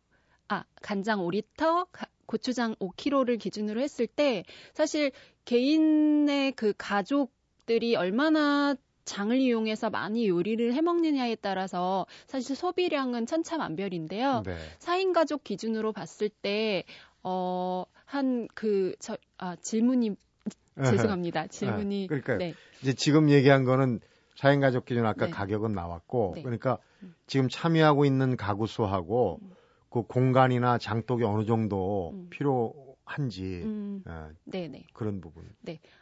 아, 0.48 0.64
간장 0.82 1.20
5리터, 1.20 1.86
가, 1.90 2.06
고추장 2.26 2.74
5kg를 2.76 3.38
기준으로 3.38 3.80
했을 3.80 4.06
때 4.06 4.44
사실 4.74 5.12
개인의 5.44 6.52
그 6.52 6.74
가족들이 6.76 7.96
얼마나 7.96 8.74
장을 9.04 9.36
이용해서 9.36 9.90
많이 9.90 10.28
요리를 10.28 10.72
해 10.74 10.80
먹느냐에 10.80 11.36
따라서 11.36 12.06
사실 12.26 12.54
소비량은 12.56 13.26
천차만별인데요. 13.26 14.42
네. 14.46 14.56
4인 14.78 15.12
가족 15.12 15.44
기준으로 15.44 15.92
봤을 15.92 16.28
때 16.28 16.84
어, 17.22 17.84
한 18.04 18.48
그 18.54 18.94
저 18.98 19.16
아, 19.38 19.56
질문이 19.56 20.16
죄송합니다. 21.16 21.46
질문이 21.48 22.06
그러니까요. 22.08 22.38
네. 22.38 22.54
이제 22.82 22.92
지금 22.92 23.30
얘기한 23.30 23.64
거는 23.64 24.00
사인 24.36 24.60
가족 24.60 24.84
기준 24.84 25.04
아까 25.06 25.26
네. 25.26 25.30
가격은 25.30 25.72
나왔고 25.72 26.32
네. 26.36 26.42
그러니까 26.42 26.78
음. 27.02 27.14
지금 27.26 27.48
참여하고 27.48 28.04
있는 28.04 28.36
가구 28.36 28.66
수하고 28.66 29.38
음. 29.42 29.50
그 29.90 30.02
공간이나 30.02 30.78
장독이 30.78 31.24
어느 31.24 31.44
정도 31.44 32.10
음. 32.14 32.28
필요한지 32.30 33.62
음, 33.62 34.02
예, 34.08 34.12
네, 34.44 34.68
네. 34.68 34.84
그런 34.94 35.20
부분. 35.20 35.44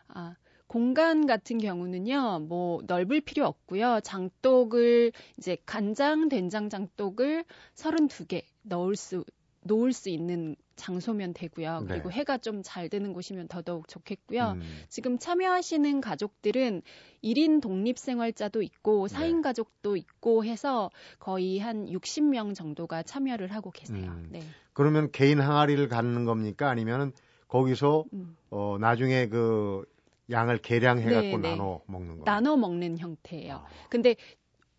아, 0.08 0.36
공간 0.70 1.26
같은 1.26 1.58
경우는요, 1.58 2.46
뭐, 2.46 2.80
넓을 2.86 3.20
필요 3.22 3.44
없고요. 3.44 3.98
장독을, 4.04 5.10
이제, 5.36 5.56
간장, 5.66 6.28
된장 6.28 6.68
장독을 6.68 7.44
32개 7.74 8.44
넣을 8.62 8.94
수, 8.94 9.24
놓을 9.64 9.92
수 9.92 10.10
있는 10.10 10.54
장소면 10.76 11.34
되고요. 11.34 11.80
네. 11.80 11.86
그리고 11.88 12.12
해가 12.12 12.38
좀 12.38 12.62
잘 12.62 12.88
드는 12.88 13.14
곳이면 13.14 13.48
더더욱 13.48 13.88
좋겠고요. 13.88 14.52
음, 14.58 14.62
지금 14.88 15.18
참여하시는 15.18 16.00
가족들은 16.00 16.82
1인 17.24 17.60
독립생활자도 17.60 18.62
있고, 18.62 19.08
네. 19.08 19.16
4인 19.16 19.42
가족도 19.42 19.96
있고 19.96 20.44
해서 20.44 20.92
거의 21.18 21.58
한 21.58 21.86
60명 21.86 22.54
정도가 22.54 23.02
참여를 23.02 23.52
하고 23.52 23.72
계세요. 23.72 24.06
음. 24.06 24.28
네. 24.30 24.40
그러면 24.72 25.10
개인 25.10 25.40
항아리를 25.40 25.88
갖는 25.88 26.26
겁니까? 26.26 26.70
아니면은 26.70 27.10
거기서 27.48 28.04
음. 28.12 28.36
어 28.50 28.76
나중에 28.80 29.28
그 29.28 29.84
양을 30.30 30.58
계량해 30.58 31.04
갖고 31.04 31.20
네, 31.20 31.36
네. 31.36 31.50
나눠 31.50 31.80
먹는 31.86 32.18
거. 32.18 32.24
나눠 32.24 32.56
먹는 32.56 32.98
형태예요. 32.98 33.54
아, 33.54 33.66
근데 33.88 34.16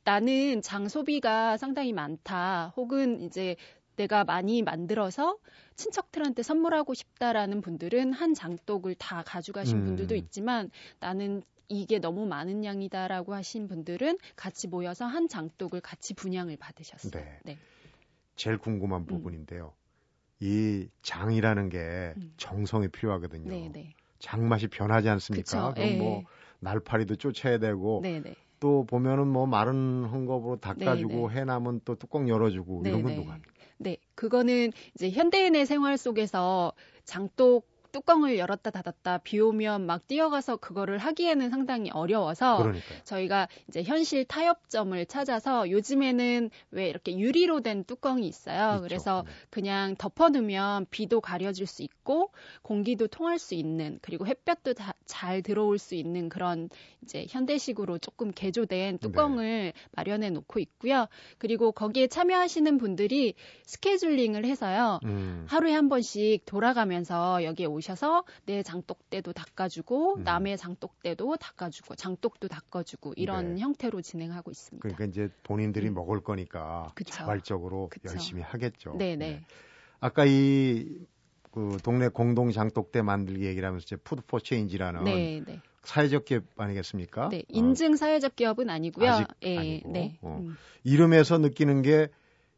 나는 0.03 0.61
장소비가 0.61 1.57
상당히 1.57 1.93
많다. 1.93 2.73
혹은 2.75 3.21
이제 3.21 3.55
내가 3.95 4.23
많이 4.23 4.61
만들어서 4.63 5.37
친척들한테 5.75 6.43
선물하고 6.43 6.93
싶다라는 6.93 7.61
분들은 7.61 8.13
한 8.13 8.33
장독을 8.33 8.95
다 8.95 9.23
가져가신 9.25 9.77
음. 9.77 9.85
분들도 9.85 10.15
있지만 10.15 10.71
나는 10.99 11.43
이게 11.67 11.99
너무 11.99 12.25
많은 12.25 12.65
양이다라고 12.65 13.33
하신 13.33 13.67
분들은 13.67 14.17
같이 14.35 14.67
모여서 14.67 15.05
한 15.05 15.27
장독을 15.27 15.81
같이 15.81 16.13
분양을 16.13 16.57
받으셨어요. 16.57 17.11
네. 17.11 17.39
네. 17.43 17.57
제일 18.35 18.57
궁금한 18.57 19.05
부분인데요. 19.05 19.73
이 20.39 20.89
장이라는 21.03 21.69
게 21.69 22.13
음. 22.17 22.33
정성이 22.37 22.87
필요하거든요. 22.87 23.49
네, 23.49 23.69
네. 23.71 23.93
장맛이 24.21 24.67
변하지 24.67 25.09
않습니까? 25.09 25.43
그쵸. 25.43 25.73
그럼 25.73 25.89
예. 25.89 25.97
뭐 25.97 26.23
날파리도 26.59 27.15
쫓아야 27.15 27.57
되고 27.57 27.99
네, 28.03 28.21
네. 28.21 28.35
또 28.59 28.85
보면은 28.85 29.27
뭐 29.27 29.47
마른 29.47 30.03
헝겊으로 30.03 30.61
닦아주고 30.61 31.29
네, 31.29 31.39
해남은 31.39 31.81
또 31.83 31.95
뚜껑 31.95 32.29
열어주고 32.29 32.81
네, 32.83 32.89
이런 32.89 33.01
건 33.01 33.11
네. 33.11 33.17
누가 33.17 33.33
합니까? 33.33 33.51
네, 33.77 33.97
그거는 34.13 34.71
이제 34.93 35.09
현대인의 35.09 35.65
생활 35.65 35.97
속에서 35.97 36.71
장독 37.03 37.67
뚜껑을 37.91 38.37
열었다 38.37 38.71
닫았다 38.71 39.19
비 39.19 39.39
오면 39.39 39.85
막 39.85 40.07
뛰어가서 40.07 40.57
그거를 40.57 40.97
하기에는 40.97 41.49
상당히 41.49 41.89
어려워서 41.91 42.57
그러니까요. 42.57 42.99
저희가 43.03 43.47
이제 43.67 43.83
현실 43.83 44.25
타협점을 44.25 45.05
찾아서 45.05 45.69
요즘에는 45.69 46.49
왜 46.71 46.87
이렇게 46.87 47.17
유리로 47.17 47.61
된 47.61 47.83
뚜껑이 47.83 48.27
있어요. 48.27 48.75
있죠. 48.75 48.81
그래서 48.81 49.23
네. 49.25 49.31
그냥 49.49 49.95
덮어두면 49.97 50.87
비도 50.89 51.21
가려질 51.21 51.67
수 51.67 51.83
있고 51.83 52.31
공기도 52.61 53.07
통할 53.07 53.39
수 53.39 53.55
있는 53.55 53.99
그리고 54.01 54.25
햇볕도 54.25 54.73
다, 54.73 54.93
잘 55.05 55.41
들어올 55.41 55.77
수 55.77 55.95
있는 55.95 56.29
그런 56.29 56.69
이제 57.03 57.25
현대식으로 57.29 57.97
조금 57.97 58.31
개조된 58.31 58.99
뚜껑을 58.99 59.73
마련해 59.91 60.29
놓고 60.29 60.59
있고요. 60.59 61.07
그리고 61.37 61.71
거기에 61.71 62.07
참여하시는 62.07 62.77
분들이 62.77 63.33
스케줄링을 63.65 64.45
해서요. 64.45 64.99
음, 65.03 65.45
하루에 65.47 65.73
한 65.73 65.89
번씩 65.89 66.45
돌아가면서 66.45 67.43
여기에 67.43 67.65
오 67.65 67.80
셔서 67.81 68.23
내 68.45 68.63
장독대도 68.63 69.33
닦아주고 69.33 70.15
음. 70.17 70.23
남의 70.23 70.57
장독대도 70.57 71.37
닦아주고 71.37 71.95
장독도 71.95 72.47
닦아주고 72.47 73.13
이런 73.17 73.55
네. 73.55 73.61
형태로 73.61 74.01
진행하고 74.01 74.51
있습니다. 74.51 74.81
그러니까 74.81 75.05
이제 75.05 75.29
본인들이 75.43 75.89
음. 75.89 75.93
먹을 75.93 76.21
거니까 76.21 76.91
그쵸. 76.95 77.13
자발적으로 77.13 77.89
그쵸. 77.89 78.13
열심히 78.13 78.41
하겠죠. 78.41 78.95
네네. 78.97 79.43
아까 79.99 80.25
이 80.25 81.05
그 81.51 81.77
동네 81.83 82.07
공동 82.07 82.51
장독대 82.51 83.01
만들기 83.01 83.45
얘기를 83.45 83.67
하면서 83.67 83.83
이제 83.83 83.95
푸드 83.97 84.21
포 84.25 84.39
체인지라는 84.39 85.03
네, 85.03 85.41
네. 85.45 85.61
사회적 85.83 86.25
기업 86.25 86.43
아니겠습니까? 86.55 87.29
네, 87.29 87.39
어, 87.39 87.43
인증 87.49 87.97
사회적 87.97 88.35
기업은 88.35 88.69
아니고요. 88.69 89.09
아직 89.09 89.27
예, 89.43 89.57
아니고. 89.57 89.91
네. 89.91 90.17
어. 90.21 90.39
음, 90.41 90.55
이름에서 90.83 91.37
느끼는 91.39 91.81
게 91.81 92.07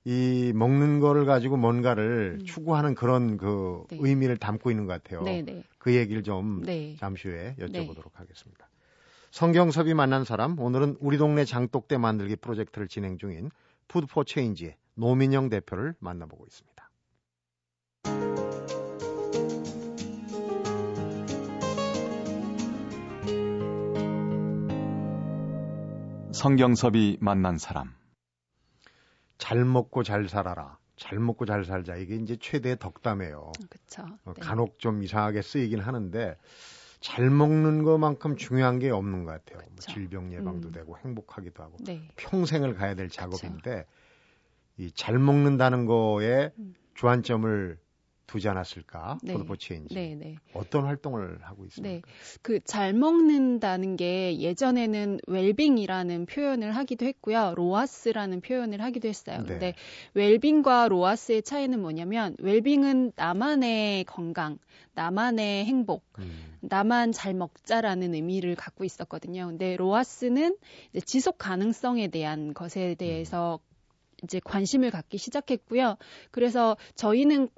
이 0.05 0.51
먹는 0.53 0.99
거를 0.99 1.25
가지고 1.25 1.55
뭔가를 1.55 2.39
음. 2.39 2.45
추구하는 2.45 2.93
그런 2.93 3.37
그 3.37 3.83
네. 3.89 3.97
의미를 4.01 4.37
담고 4.37 4.69
있는 4.69 4.85
것 4.85 5.01
같아요. 5.01 5.21
네, 5.23 5.41
네. 5.41 5.63
그 5.77 5.95
얘기를 5.95 6.23
좀 6.23 6.61
네. 6.63 6.95
잠시 6.99 7.29
후에 7.29 7.55
여쭤보도록 7.57 8.03
네. 8.03 8.11
하겠습니다. 8.13 8.69
성경섭이 9.31 9.93
만난 9.93 10.25
사람, 10.25 10.59
오늘은 10.59 10.97
우리 10.99 11.17
동네 11.17 11.45
장독대 11.45 11.97
만들기 11.97 12.35
프로젝트를 12.35 12.87
진행 12.87 13.17
중인 13.17 13.49
푸드 13.87 14.05
포 14.07 14.23
체인지의 14.23 14.75
노민영 14.95 15.49
대표를 15.49 15.95
만나보고 15.99 16.45
있습니다. 16.45 16.73
성경섭이 26.33 27.17
만난 27.21 27.57
사람. 27.57 28.02
잘 29.43 29.65
먹고 29.65 30.03
잘 30.03 30.29
살아라. 30.29 30.77
잘 30.95 31.19
먹고 31.19 31.45
잘 31.45 31.65
살자. 31.65 31.97
이게 31.97 32.15
이제 32.15 32.37
최대의 32.39 32.77
덕담이에요. 32.79 33.51
그렇죠. 33.69 34.03
어, 34.23 34.33
네. 34.33 34.39
간혹 34.39 34.79
좀 34.79 35.03
이상하게 35.03 35.41
쓰이긴 35.41 35.81
하는데 35.81 36.37
잘 37.01 37.29
먹는 37.29 37.83
것만큼 37.83 38.37
중요한 38.37 38.79
게 38.79 38.89
없는 38.89 39.25
것 39.25 39.31
같아요. 39.31 39.59
뭐. 39.67 39.79
질병 39.81 40.31
예방도 40.31 40.69
음. 40.69 40.71
되고 40.71 40.97
행복하기도 40.97 41.61
하고 41.61 41.75
네. 41.83 42.07
평생을 42.15 42.75
가야 42.75 42.95
될 42.95 43.09
작업인데 43.09 43.85
이 44.77 44.89
잘 44.95 45.19
먹는다는 45.19 45.87
거에 45.87 46.51
음. 46.57 46.73
주안점을 46.95 47.77
두지 48.27 48.49
않았을까? 48.49 49.19
네. 49.23 49.33
푸드포 49.33 49.57
체인지. 49.57 49.93
네, 49.93 50.15
네. 50.15 50.35
어떤 50.53 50.85
활동을 50.85 51.39
하고 51.43 51.65
있습니까? 51.65 51.95
네. 51.95 52.01
그 52.41 52.59
잘 52.73 52.93
먹는다는 52.93 53.97
게 53.97 54.39
예전에는 54.39 55.19
웰빙이라는 55.27 56.25
표현을 56.25 56.75
하기도 56.75 57.05
했고요. 57.05 57.53
LOHAS라는 57.55 58.41
표현을 58.41 58.81
하기도 58.81 59.07
했어요. 59.07 59.41
네. 59.41 59.45
근데 59.45 59.75
웰빙과 60.15 60.87
LOHAS의 60.87 61.43
차이는 61.43 61.79
뭐냐면 61.79 62.35
웰빙은 62.39 63.11
나만의 63.15 64.05
건강, 64.05 64.57
나만의 64.95 65.65
행복, 65.65 66.03
음, 66.19 66.57
나만 66.61 67.11
잘 67.11 67.33
먹자라는 67.33 68.15
의미를 68.15 68.55
갖고 68.55 68.85
있었거든요. 68.85 69.47
근데 69.47 69.75
LOHAS는 69.75 70.57
지속 71.05 71.37
가능성에 71.37 72.07
대한 72.07 72.53
것에 72.53 72.95
대해서 72.95 73.59
이제 74.23 74.39
관심을 74.43 74.89
갖기 74.89 75.17
시작했고요. 75.17 75.97
그래서 76.31 76.77
저희는 76.95 77.49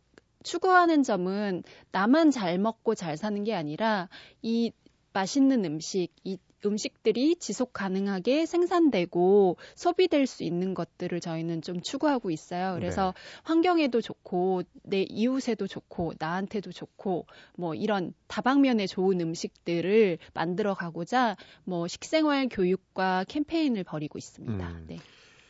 추구하는 0.45 1.03
점은 1.03 1.63
나만 1.91 2.31
잘 2.31 2.57
먹고 2.59 2.95
잘 2.95 3.17
사는 3.17 3.43
게 3.43 3.53
아니라 3.53 4.07
이 4.41 4.71
맛있는 5.11 5.65
음식, 5.65 6.09
이 6.23 6.37
음식들이 6.65 7.35
지속 7.35 7.73
가능하게 7.73 8.45
생산되고 8.45 9.57
소비될 9.75 10.25
수 10.25 10.43
있는 10.43 10.73
것들을 10.73 11.19
저희는 11.19 11.61
좀 11.61 11.81
추구하고 11.81 12.31
있어요. 12.31 12.73
그래서 12.75 13.13
환경에도 13.43 14.01
좋고 14.01 14.63
내 14.83 15.03
이웃에도 15.03 15.67
좋고 15.67 16.13
나한테도 16.17 16.71
좋고 16.71 17.27
뭐 17.55 17.75
이런 17.75 18.13
다방면에 18.27 18.87
좋은 18.87 19.21
음식들을 19.21 20.17
만들어 20.33 20.73
가고자 20.73 21.37
뭐 21.63 21.87
식생활 21.87 22.49
교육과 22.49 23.25
캠페인을 23.27 23.83
벌이고 23.83 24.17
있습니다. 24.17 24.67
음. 24.67 24.85
네. 24.87 24.97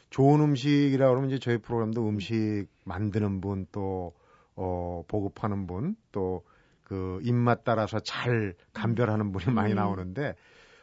좋은 0.10 0.40
음식이라 0.42 1.10
그러면 1.10 1.30
이제 1.30 1.40
저희 1.40 1.58
프로그램도 1.58 2.08
음식 2.08 2.68
만드는 2.84 3.42
분 3.42 3.78
또 3.78 4.14
어, 4.56 5.04
보급하는 5.08 5.68
분 5.68 5.96
또 6.12 6.44
그 6.86 7.20
입맛 7.24 7.64
따라서 7.64 8.00
잘 8.00 8.54
감별하는 8.74 9.32
분이 9.32 9.54
많이 9.54 9.74
음. 9.74 9.76
나오는데 9.76 10.36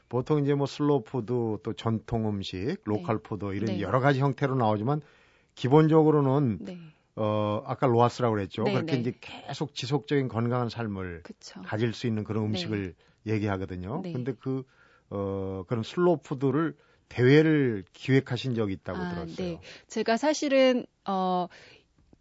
보통 0.08 0.42
이제 0.42 0.54
뭐 0.54 0.66
슬로우 0.66 1.04
푸드 1.04 1.32
또 1.62 1.72
전통 1.76 2.28
음식, 2.28 2.78
로컬 2.84 3.18
푸드 3.18 3.54
이런 3.54 3.78
네. 3.78 3.80
여러 3.82 4.00
가지 4.00 4.20
형태로 4.20 4.56
나오지만 4.56 5.00
기본적으로는 5.54 6.58
네. 6.60 6.78
어, 7.16 7.62
아까 7.66 7.86
LOHAS라고 7.86 8.34
그랬죠. 8.34 8.64
네, 8.64 8.72
그렇게 8.72 8.96
네. 8.96 9.00
이제 9.00 9.14
계속 9.20 9.74
지속적인 9.74 10.28
건강한 10.28 10.68
삶을 10.68 11.22
그쵸. 11.22 11.62
가질 11.62 11.94
수 11.94 12.06
있는 12.06 12.24
그런 12.24 12.46
음식을 12.46 12.94
얘기하거든요. 13.26 14.02
네. 14.02 14.12
근데 14.12 14.32
그, 14.40 14.64
어, 15.10 15.64
그런 15.68 15.82
슬로우 15.84 16.18
푸드를 16.22 16.76
대회를 17.08 17.84
기획하신 17.92 18.54
적이 18.54 18.74
있다고 18.74 18.98
아, 18.98 19.08
들었어요. 19.08 19.36
네. 19.36 19.60
제가 19.88 20.16
사실은 20.16 20.84
어. 21.06 21.48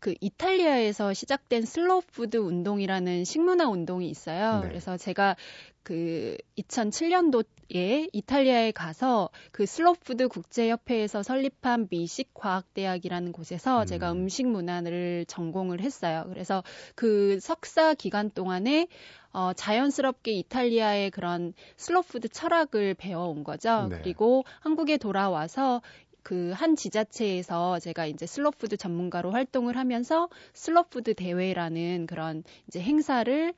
그 0.01 0.15
이탈리아에서 0.19 1.13
시작된 1.13 1.63
슬로우 1.63 2.01
푸드 2.11 2.37
운동이라는 2.37 3.23
식문화 3.23 3.69
운동이 3.69 4.09
있어요. 4.09 4.61
네. 4.61 4.67
그래서 4.67 4.97
제가 4.97 5.35
그 5.83 6.37
2007년도에 6.57 8.09
이탈리아에 8.11 8.71
가서 8.71 9.29
그 9.51 9.67
슬로우 9.67 9.95
푸드 10.03 10.27
국제협회에서 10.27 11.21
설립한 11.21 11.87
미식 11.91 12.33
과학대학이라는 12.33 13.31
곳에서 13.31 13.81
음. 13.81 13.85
제가 13.85 14.11
음식 14.11 14.47
문화를 14.47 15.25
전공을 15.27 15.81
했어요. 15.81 16.25
그래서 16.29 16.63
그 16.95 17.39
석사 17.39 17.93
기간 17.93 18.31
동안에 18.31 18.87
어, 19.33 19.53
자연스럽게 19.53 20.31
이탈리아의 20.31 21.11
그런 21.11 21.53
슬로우 21.77 22.01
푸드 22.01 22.27
철학을 22.27 22.95
배워온 22.95 23.43
거죠. 23.43 23.87
네. 23.87 23.99
그리고 24.01 24.45
한국에 24.61 24.97
돌아와서 24.97 25.83
그 26.23 26.51
한 26.53 26.75
지자체에서 26.75 27.79
제가 27.79 28.05
이제 28.05 28.25
슬로푸드 28.25 28.77
전문가로 28.77 29.31
활동을 29.31 29.77
하면서 29.77 30.29
슬로푸드 30.53 31.13
대회라는 31.15 32.05
그런 32.07 32.43
이제 32.67 32.79
행사를 32.81 33.53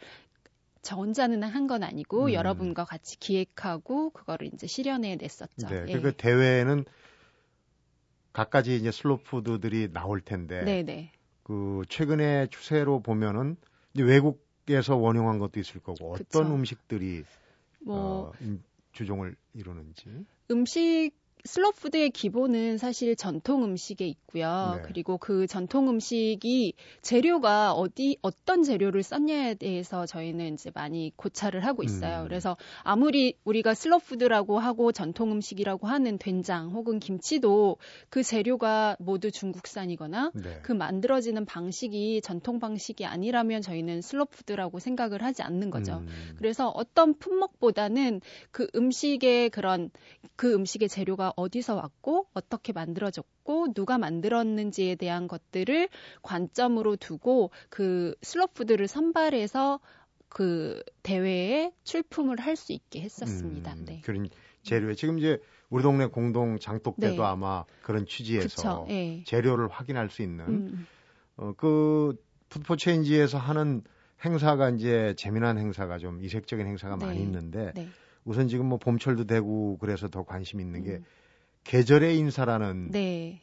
저 0.81 0.95
혼자는 0.97 1.43
한 1.43 1.67
건 1.67 1.83
아니고 1.83 2.25
음. 2.27 2.33
여러분과 2.33 2.85
같이 2.85 3.17
기획하고 3.19 4.11
그거를 4.11 4.49
이제 4.53 4.67
실현해 4.67 5.15
냈었죠. 5.15 5.67
네. 5.67 5.85
예. 5.89 5.99
그 5.99 6.15
대회에는 6.15 6.85
갖가지 8.33 8.75
이제 8.75 8.91
슬로우 8.91 9.19
푸드들이 9.23 9.91
나올 9.93 10.19
텐데 10.21 10.63
네, 10.63 10.83
네. 10.83 11.11
그 11.43 11.83
최근의 11.89 12.49
추세로 12.49 13.01
보면은 13.01 13.57
이제 13.93 14.03
외국에서 14.03 14.95
원용한 14.95 15.39
것도 15.39 15.59
있을 15.59 15.81
거고 15.81 16.13
어떤 16.13 16.25
그쵸. 16.25 16.55
음식들이 16.55 17.23
뭐 17.81 18.29
어, 18.29 18.31
임- 18.41 18.63
주종을 18.91 19.35
이루는지. 19.53 20.25
음식 20.51 21.11
슬로푸드의 21.45 22.09
기본은 22.11 22.77
사실 22.77 23.17
전통 23.17 23.65
음식에 23.65 24.07
있고요. 24.07 24.75
네. 24.77 24.81
그리고 24.85 25.17
그 25.17 25.45
전통 25.45 25.89
음식이 25.89 26.73
재료가 27.01 27.73
어디 27.73 28.17
어떤 28.21 28.63
재료를 28.63 29.03
썼냐에 29.03 29.55
대해서 29.55 30.05
저희는 30.05 30.53
이제 30.53 30.71
많이 30.73 31.11
고찰을 31.17 31.65
하고 31.65 31.83
있어요. 31.83 32.21
음. 32.21 32.27
그래서 32.27 32.55
아무리 32.83 33.35
우리가 33.43 33.73
슬로푸드라고 33.73 34.57
하고 34.59 34.93
전통 34.93 35.33
음식이라고 35.33 35.87
하는 35.87 36.17
된장 36.17 36.69
혹은 36.69 36.99
김치도 36.99 37.77
그 38.09 38.23
재료가 38.23 38.95
모두 38.99 39.29
중국산이거나 39.29 40.31
네. 40.33 40.59
그 40.61 40.71
만들어지는 40.71 41.45
방식이 41.45 42.21
전통 42.21 42.59
방식이 42.59 43.05
아니라면 43.05 43.61
저희는 43.61 44.01
슬로푸드라고 44.01 44.79
생각을 44.79 45.21
하지 45.21 45.41
않는 45.43 45.71
거죠. 45.71 45.97
음, 45.97 46.35
그래서 46.37 46.69
어떤 46.69 47.13
품목보다는 47.15 48.21
그 48.51 48.67
음식의 48.75 49.49
그런 49.49 49.89
그 50.37 50.53
음식의 50.53 50.87
재료가 50.87 51.32
어디서 51.35 51.75
왔고 51.75 52.27
어떻게 52.33 52.73
만들어졌고 52.73 53.73
누가 53.73 53.97
만들었는지에 53.97 54.95
대한 54.95 55.27
것들을 55.27 55.89
관점으로 56.21 56.95
두고 56.95 57.51
그 57.69 58.15
슬로푸드를 58.21 58.87
선발해서 58.87 59.79
그 60.29 60.81
대회에 61.03 61.71
출품을 61.83 62.39
할 62.39 62.55
수 62.55 62.73
있게 62.73 63.01
했었습니다. 63.01 63.73
음, 63.73 63.85
네. 63.85 64.01
그런 64.03 64.29
재료에 64.63 64.95
지금 64.95 65.19
이제 65.19 65.39
우리 65.69 65.83
동네 65.83 66.05
공동 66.07 66.57
장독 66.59 66.99
때도 66.99 67.21
네. 67.21 67.27
아마 67.27 67.65
그런 67.83 68.05
취지에서 68.05 68.45
그쵸. 68.45 68.87
예. 68.89 69.23
재료를 69.25 69.67
확인할 69.67 70.09
수 70.09 70.21
있는 70.21 70.47
음, 70.47 70.87
어, 71.37 71.53
그 71.57 72.15
푸드포 72.49 72.77
체인지에서 72.77 73.37
하는 73.37 73.83
행사가 74.23 74.69
이제 74.69 75.13
재미난 75.17 75.57
행사가 75.57 75.97
좀 75.97 76.21
이색적인 76.21 76.65
행사가 76.65 76.95
네. 76.95 77.05
많이 77.05 77.21
있는데 77.21 77.71
네. 77.75 77.87
우선 78.23 78.47
지금 78.47 78.67
뭐 78.67 78.77
봄철도 78.77 79.25
되고 79.25 79.77
그래서 79.77 80.07
더 80.07 80.23
관심 80.23 80.61
있는 80.61 80.83
게 80.83 80.91
음, 80.93 81.05
계절의 81.63 82.17
인사라는 82.17 82.91
네. 82.91 83.41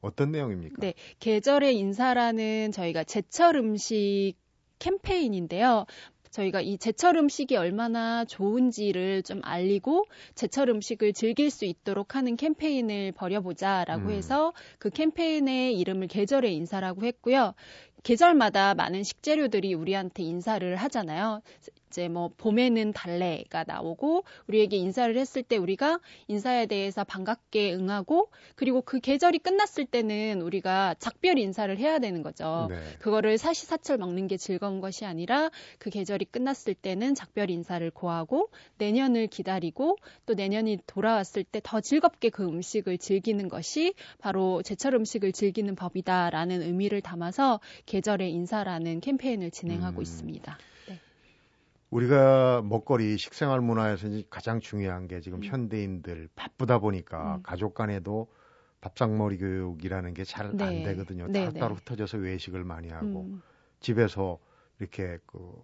어떤 0.00 0.30
내용입니까? 0.30 0.76
네. 0.78 0.94
계절의 1.20 1.76
인사라는 1.76 2.72
저희가 2.72 3.04
제철 3.04 3.56
음식 3.56 4.34
캠페인인데요. 4.78 5.86
저희가 6.30 6.60
이 6.60 6.78
제철 6.78 7.16
음식이 7.16 7.56
얼마나 7.56 8.24
좋은지를 8.24 9.22
좀 9.22 9.40
알리고 9.42 10.04
제철 10.34 10.68
음식을 10.68 11.12
즐길 11.12 11.50
수 11.50 11.64
있도록 11.64 12.14
하는 12.14 12.36
캠페인을 12.36 13.12
벌여보자라고 13.12 14.08
음. 14.08 14.10
해서 14.10 14.52
그 14.78 14.90
캠페인의 14.90 15.78
이름을 15.78 16.06
계절의 16.06 16.54
인사라고 16.54 17.04
했고요. 17.04 17.54
계절마다 18.02 18.74
많은 18.74 19.02
식재료들이 19.02 19.74
우리한테 19.74 20.22
인사를 20.22 20.76
하잖아요. 20.76 21.42
이제 21.88 22.08
뭐 22.08 22.30
봄에는 22.36 22.92
달래가 22.92 23.64
나오고 23.66 24.24
우리에게 24.48 24.76
인사를 24.76 25.16
했을 25.16 25.42
때 25.42 25.56
우리가 25.56 26.00
인사에 26.26 26.66
대해서 26.66 27.04
반갑게 27.04 27.74
응하고 27.74 28.30
그리고 28.56 28.82
그 28.82 28.98
계절이 28.98 29.38
끝났을 29.38 29.84
때는 29.84 30.42
우리가 30.42 30.96
작별 30.98 31.38
인사를 31.38 31.76
해야 31.78 31.98
되는 31.98 32.22
거죠. 32.22 32.66
네. 32.70 32.76
그거를 32.98 33.38
사시사철 33.38 33.98
먹는 33.98 34.26
게 34.26 34.36
즐거운 34.36 34.80
것이 34.80 35.04
아니라 35.04 35.50
그 35.78 35.90
계절이 35.90 36.26
끝났을 36.26 36.74
때는 36.74 37.14
작별 37.14 37.50
인사를 37.50 37.88
고하고 37.90 38.50
내년을 38.78 39.26
기다리고 39.28 39.96
또 40.26 40.34
내년이 40.34 40.78
돌아왔을 40.86 41.44
때 41.44 41.58
더 41.68 41.80
즐겁게 41.80 42.30
그 42.30 42.44
음식을 42.44 42.98
즐기는 42.98 43.46
것이 43.48 43.94
바로 44.18 44.62
제철 44.62 44.94
음식을 44.94 45.32
즐기는 45.32 45.74
법이다라는 45.74 46.62
의미를 46.62 47.00
담아서 47.00 47.60
계절의 47.86 48.32
인사라는 48.32 49.00
캠페인을 49.00 49.50
진행하고 49.50 50.00
음. 50.00 50.02
있습니다. 50.02 50.58
우리가 51.90 52.62
먹거리 52.62 53.16
식생활 53.16 53.60
문화에서 53.60 54.08
가장 54.28 54.60
중요한 54.60 55.08
게 55.08 55.20
지금 55.20 55.38
음. 55.38 55.44
현대인들 55.44 56.28
바쁘다 56.34 56.78
보니까 56.78 57.36
음. 57.36 57.42
가족 57.42 57.74
간에도 57.74 58.28
밥상머리 58.80 59.38
교육이라는 59.38 60.14
게 60.14 60.24
잘안 60.24 60.56
네. 60.56 60.82
되거든요. 60.82 61.26
네, 61.28 61.32
따로따로 61.32 61.74
네. 61.74 61.80
흩어져서 61.80 62.18
외식을 62.18 62.62
많이 62.64 62.90
하고 62.90 63.22
음, 63.22 63.42
집에서 63.80 64.38
이렇게 64.78 65.18
그 65.26 65.62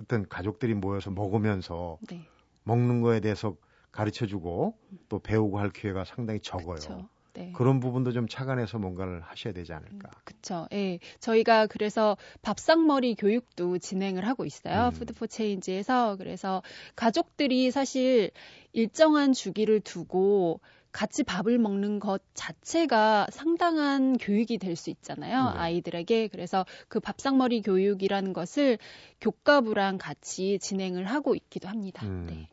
어떤 0.00 0.28
가족들이 0.28 0.74
모여서 0.74 1.10
먹으면서 1.10 1.98
네. 2.08 2.26
먹는 2.64 3.02
거에 3.02 3.20
대해서 3.20 3.56
가르쳐 3.92 4.26
주고 4.26 4.76
또 5.08 5.20
배우고 5.20 5.58
할 5.58 5.70
기회가 5.70 6.04
상당히 6.04 6.40
적어요. 6.40 6.74
그렇죠. 6.74 7.08
네. 7.36 7.52
그런 7.54 7.80
부분도 7.80 8.12
좀 8.12 8.26
착안해서 8.28 8.78
뭔가를 8.78 9.20
하셔야 9.20 9.52
되지 9.52 9.72
않을까. 9.74 10.10
그렇죠. 10.24 10.66
예. 10.72 10.98
저희가 11.20 11.66
그래서 11.66 12.16
밥상머리 12.42 13.14
교육도 13.14 13.78
진행을 13.78 14.26
하고 14.26 14.46
있어요. 14.46 14.88
음. 14.88 14.90
푸드포 14.92 15.26
체인지에서 15.26 16.16
그래서 16.16 16.62
가족들이 16.96 17.70
사실 17.70 18.30
일정한 18.72 19.34
주기를 19.34 19.80
두고 19.80 20.60
같이 20.92 21.24
밥을 21.24 21.58
먹는 21.58 21.98
것 22.00 22.22
자체가 22.32 23.26
상당한 23.30 24.16
교육이 24.16 24.56
될 24.56 24.76
수 24.76 24.88
있잖아요. 24.88 25.50
네. 25.52 25.58
아이들에게. 25.58 26.28
그래서 26.28 26.64
그 26.88 27.00
밥상머리 27.00 27.60
교육이라는 27.60 28.32
것을 28.32 28.78
교과부랑 29.20 29.98
같이 29.98 30.58
진행을 30.58 31.04
하고 31.04 31.34
있기도 31.34 31.68
합니다. 31.68 32.06
음. 32.06 32.26
네. 32.30 32.48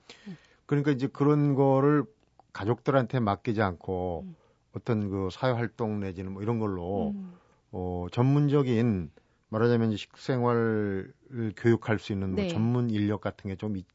그러니까 0.66 0.92
이제 0.92 1.08
그런 1.08 1.56
거를 1.56 2.04
가족들한테 2.52 3.22
맡기지 3.22 3.62
않고 3.62 4.24
음. 4.26 4.36
어떤 4.74 5.10
그 5.10 5.30
사회 5.32 5.52
활동 5.52 6.00
내지는 6.00 6.34
뭐 6.34 6.42
이런 6.42 6.60
걸로 6.60 7.14
음. 7.16 7.40
어 7.72 8.08
전문적인 8.12 9.12
말하자면 9.50 9.96
식생활을 9.96 11.14
교육할 11.58 12.00
수 12.00 12.14
있는 12.14 12.36
뭐 12.36 12.44
네. 12.44 12.48
전문 12.48 12.90
인력 12.90 13.22
같은 13.22 13.50
게좀 13.50 13.78
있지 13.78 13.93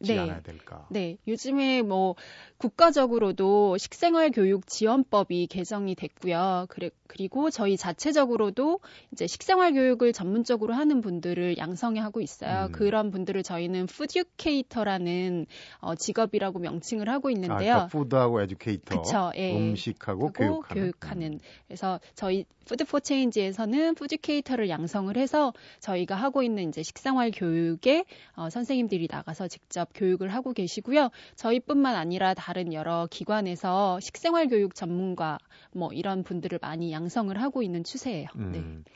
네. 0.00 0.18
않아야 0.18 0.40
될까. 0.40 0.86
네, 0.90 1.18
요즘에 1.28 1.82
뭐 1.82 2.14
국가적으로도 2.56 3.76
식생활 3.78 4.30
교육 4.30 4.66
지원법이 4.66 5.46
개정이 5.48 5.94
됐고요. 5.94 6.66
그래, 6.68 6.90
그리고 7.06 7.50
저희 7.50 7.76
자체적으로도 7.76 8.80
이제 9.12 9.26
식생활 9.26 9.72
교육을 9.74 10.12
전문적으로 10.12 10.74
하는 10.74 11.00
분들을 11.00 11.58
양성하고 11.58 12.20
있어요. 12.20 12.66
음. 12.66 12.72
그런 12.72 13.10
분들을 13.10 13.42
저희는 13.42 13.86
fooducator라는 13.86 15.46
어, 15.80 15.94
직업이라고 15.94 16.58
명칭을 16.58 17.08
하고 17.08 17.28
아, 17.28 17.30
있는데요. 17.32 17.58
그러니까 17.58 17.86
food하고 17.88 18.40
educator, 18.42 19.02
그쵸, 19.02 19.32
예. 19.36 19.56
음식하고 19.56 20.28
하고 20.28 20.32
교육하는. 20.32 20.82
교육하는. 20.82 21.32
음. 21.34 21.38
그래서 21.66 22.00
저희 22.14 22.44
Food 22.70 22.84
for 22.84 23.00
Change에서는 23.00 23.96
fooducator를 23.96 24.68
양성을 24.68 25.16
해서 25.16 25.52
저희가 25.80 26.14
하고 26.14 26.44
있는 26.44 26.68
이제 26.68 26.84
식생활 26.84 27.32
교육에 27.34 28.04
어, 28.36 28.48
선생님들이 28.48 29.08
나가서 29.10 29.48
직접 29.48 29.88
교육을 29.92 30.32
하고 30.32 30.52
계시고요. 30.52 31.08
저희뿐만 31.34 31.96
아니라 31.96 32.32
다른 32.32 32.72
여러 32.72 33.08
기관에서 33.10 33.98
식생활 33.98 34.46
교육 34.46 34.76
전문가 34.76 35.38
뭐 35.72 35.92
이런 35.92 36.22
분들을 36.22 36.60
많이 36.62 36.92
양성을 36.92 37.36
하고 37.42 37.64
있는 37.64 37.82
추세예요. 37.82 38.28
음. 38.36 38.52
네. 38.52 38.92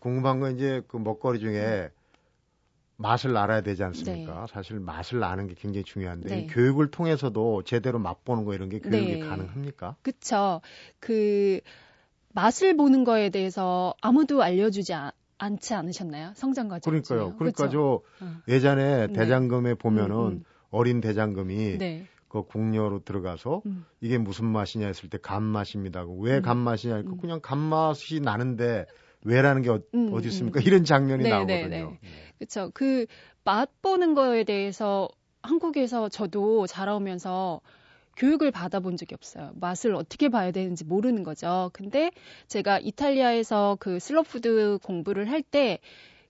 궁금한 0.00 0.40
건 0.40 0.56
이제 0.56 0.82
그 0.88 0.96
먹거리 0.96 1.38
중에 1.38 1.90
맛을 2.96 3.36
알아야 3.36 3.60
되지 3.60 3.82
네. 3.82 3.84
않습니까? 3.84 4.48
사실 4.48 4.80
맛을 4.80 5.22
아는 5.22 5.46
게 5.46 5.54
굉장히 5.54 5.84
중요한데 5.84 6.28
네. 6.28 6.40
이 6.40 6.46
교육을 6.48 6.90
통해서도 6.90 7.62
제대로 7.62 8.00
맛보는 8.00 8.44
거 8.44 8.52
이런 8.52 8.68
게 8.68 8.80
교육이 8.80 9.12
네. 9.12 9.18
가능합니까? 9.20 9.94
그쵸. 10.02 10.60
그, 10.98 11.60
맛을 12.34 12.76
보는 12.76 13.04
거에 13.04 13.30
대해서 13.30 13.94
아무도 14.00 14.42
알려주지 14.42 14.94
않, 14.94 15.10
않지 15.38 15.74
않으셨나요? 15.74 16.32
성장 16.34 16.68
과정 16.68 16.90
그러니까요. 16.90 17.36
그러니까 17.36 17.64
그쵸? 17.66 18.02
저 18.18 18.24
어. 18.24 18.30
예전에 18.48 19.08
네. 19.08 19.12
대장금에 19.12 19.74
보면은 19.74 20.16
음, 20.16 20.26
음. 20.26 20.44
어린 20.70 21.00
대장금이 21.00 21.78
네. 21.78 22.06
그 22.28 22.44
궁녀로 22.44 23.04
들어가서 23.04 23.62
음. 23.66 23.84
이게 24.00 24.18
무슨 24.18 24.46
맛이냐 24.46 24.86
했을 24.86 25.10
때 25.10 25.18
간맛입니다. 25.20 26.06
왜 26.20 26.36
음. 26.38 26.42
간맛이냐 26.42 26.96
했고 26.96 27.12
음. 27.12 27.18
그냥 27.18 27.40
간맛이 27.42 28.20
나는데 28.20 28.86
왜라는 29.24 29.62
게 29.62 29.70
어, 29.70 29.80
음, 29.94 30.20
디 30.20 30.28
있습니까? 30.28 30.60
음. 30.60 30.62
이런 30.66 30.84
장면이 30.84 31.24
네, 31.24 31.30
나오거든요. 31.30 31.68
네, 31.68 31.80
네. 31.80 32.00
그렇죠. 32.38 32.70
그 32.72 33.06
맛 33.44 33.82
보는 33.82 34.14
거에 34.14 34.44
대해서 34.44 35.08
한국에서 35.42 36.08
저도 36.08 36.66
자라오면서 36.66 37.60
교육을 38.16 38.50
받아본 38.50 38.96
적이 38.96 39.14
없어요. 39.14 39.52
맛을 39.54 39.94
어떻게 39.94 40.28
봐야 40.28 40.50
되는지 40.50 40.84
모르는 40.84 41.22
거죠. 41.22 41.70
근데 41.72 42.10
제가 42.48 42.78
이탈리아에서 42.78 43.76
그 43.80 43.98
슬로푸드 43.98 44.78
공부를 44.82 45.30
할때 45.30 45.78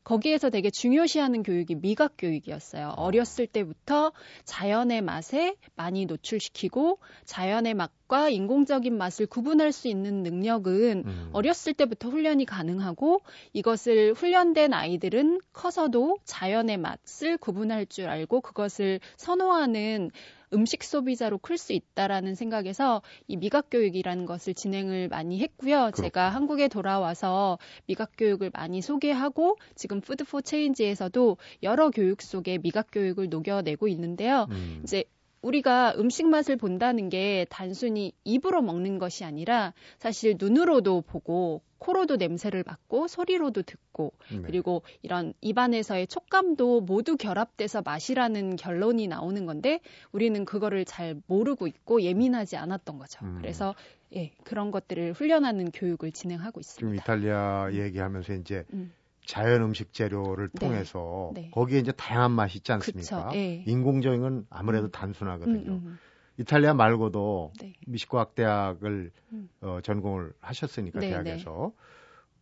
거기에서 0.04 0.50
되게 0.50 0.70
중요시하는 0.70 1.42
교육이 1.42 1.76
미각 1.76 2.14
교육이었어요. 2.18 2.94
어렸을 2.96 3.46
때부터 3.46 4.12
자연의 4.44 5.00
맛에 5.00 5.54
많이 5.76 6.06
노출시키고 6.06 6.98
자연의 7.24 7.74
맛과 8.12 8.28
인공적인 8.28 8.96
맛을 8.96 9.26
구분할 9.26 9.72
수 9.72 9.88
있는 9.88 10.22
능력은 10.22 11.02
음. 11.06 11.30
어렸을 11.32 11.72
때부터 11.72 12.10
훈련이 12.10 12.44
가능하고 12.44 13.22
이것을 13.54 14.12
훈련된 14.12 14.74
아이들은 14.74 15.40
커서도 15.54 16.18
자연의 16.24 16.76
맛을 16.76 17.38
구분할 17.38 17.86
줄 17.86 18.08
알고 18.08 18.42
그것을 18.42 19.00
선호하는 19.16 20.10
음식 20.52 20.84
소비자로 20.84 21.38
클 21.38 21.56
수 21.56 21.72
있다라는 21.72 22.34
생각에서 22.34 23.00
이 23.26 23.36
미각 23.36 23.68
교육이라는 23.70 24.26
것을 24.26 24.52
진행을 24.52 25.08
많이 25.08 25.40
했고요. 25.40 25.92
제가 25.94 26.28
한국에 26.28 26.68
돌아와서 26.68 27.58
미각 27.86 28.10
교육을 28.18 28.50
많이 28.52 28.82
소개하고 28.82 29.56
지금 29.74 30.02
Food 30.02 30.24
for 30.24 30.42
Change에서도 30.42 31.38
여러 31.62 31.88
교육 31.88 32.20
속에 32.20 32.58
미각 32.58 32.88
교육을 32.92 33.30
녹여내고 33.30 33.88
있는데요. 33.88 34.46
음. 34.50 34.80
이제 34.82 35.04
우리가 35.42 35.94
음식 35.98 36.26
맛을 36.26 36.56
본다는 36.56 37.08
게 37.08 37.46
단순히 37.50 38.12
입으로 38.24 38.62
먹는 38.62 38.98
것이 38.98 39.24
아니라 39.24 39.74
사실 39.98 40.36
눈으로도 40.38 41.02
보고 41.02 41.62
코로도 41.78 42.14
냄새를 42.14 42.62
맡고 42.64 43.08
소리로도 43.08 43.62
듣고 43.62 44.12
네. 44.30 44.40
그리고 44.44 44.82
이런 45.02 45.34
입안에서의 45.40 46.06
촉감도 46.06 46.82
모두 46.82 47.16
결합돼서 47.16 47.82
맛이라는 47.84 48.54
결론이 48.54 49.08
나오는 49.08 49.46
건데 49.46 49.80
우리는 50.12 50.44
그거를 50.44 50.84
잘 50.84 51.20
모르고 51.26 51.66
있고 51.66 52.02
예민하지 52.02 52.56
않았던 52.56 52.98
거죠. 52.98 53.24
음. 53.24 53.38
그래서 53.40 53.74
예, 54.14 54.30
그런 54.44 54.70
것들을 54.70 55.14
훈련하는 55.14 55.72
교육을 55.72 56.12
진행하고 56.12 56.62
지금 56.62 56.94
있습니다. 56.94 57.02
이탈리아 57.02 57.72
얘기하면서 57.72 58.34
이제 58.34 58.64
음. 58.72 58.92
자연 59.32 59.62
음식 59.62 59.94
재료를 59.94 60.50
네. 60.52 60.60
통해서 60.60 61.30
네. 61.32 61.48
거기에 61.52 61.78
이제 61.78 61.90
다양한 61.90 62.32
맛이 62.32 62.58
있지 62.58 62.70
않습니까? 62.72 63.32
예. 63.34 63.62
인공적인 63.66 64.20
건 64.20 64.46
아무래도 64.50 64.88
음. 64.88 64.90
단순하거든요. 64.90 65.72
음, 65.72 65.82
음, 65.86 65.98
이탈리아 66.36 66.74
말고도 66.74 67.54
네. 67.58 67.72
미식과학대학을 67.86 69.10
음. 69.32 69.48
어, 69.62 69.78
전공을 69.82 70.34
하셨으니까 70.38 71.00
네, 71.00 71.08
대학에서 71.08 71.72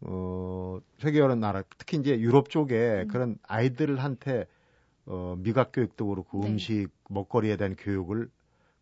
어, 0.00 0.80
세계 0.98 1.20
여러 1.20 1.36
나라 1.36 1.62
특히 1.78 1.96
이제 1.96 2.18
유럽 2.18 2.50
쪽에 2.50 3.04
음. 3.04 3.08
그런 3.08 3.38
아이들한테 3.44 4.46
어, 5.06 5.36
미각 5.38 5.70
교육도 5.72 6.08
그렇고 6.08 6.42
네. 6.42 6.50
음식 6.50 6.88
먹거리에 7.08 7.56
대한 7.56 7.76
교육을 7.76 8.28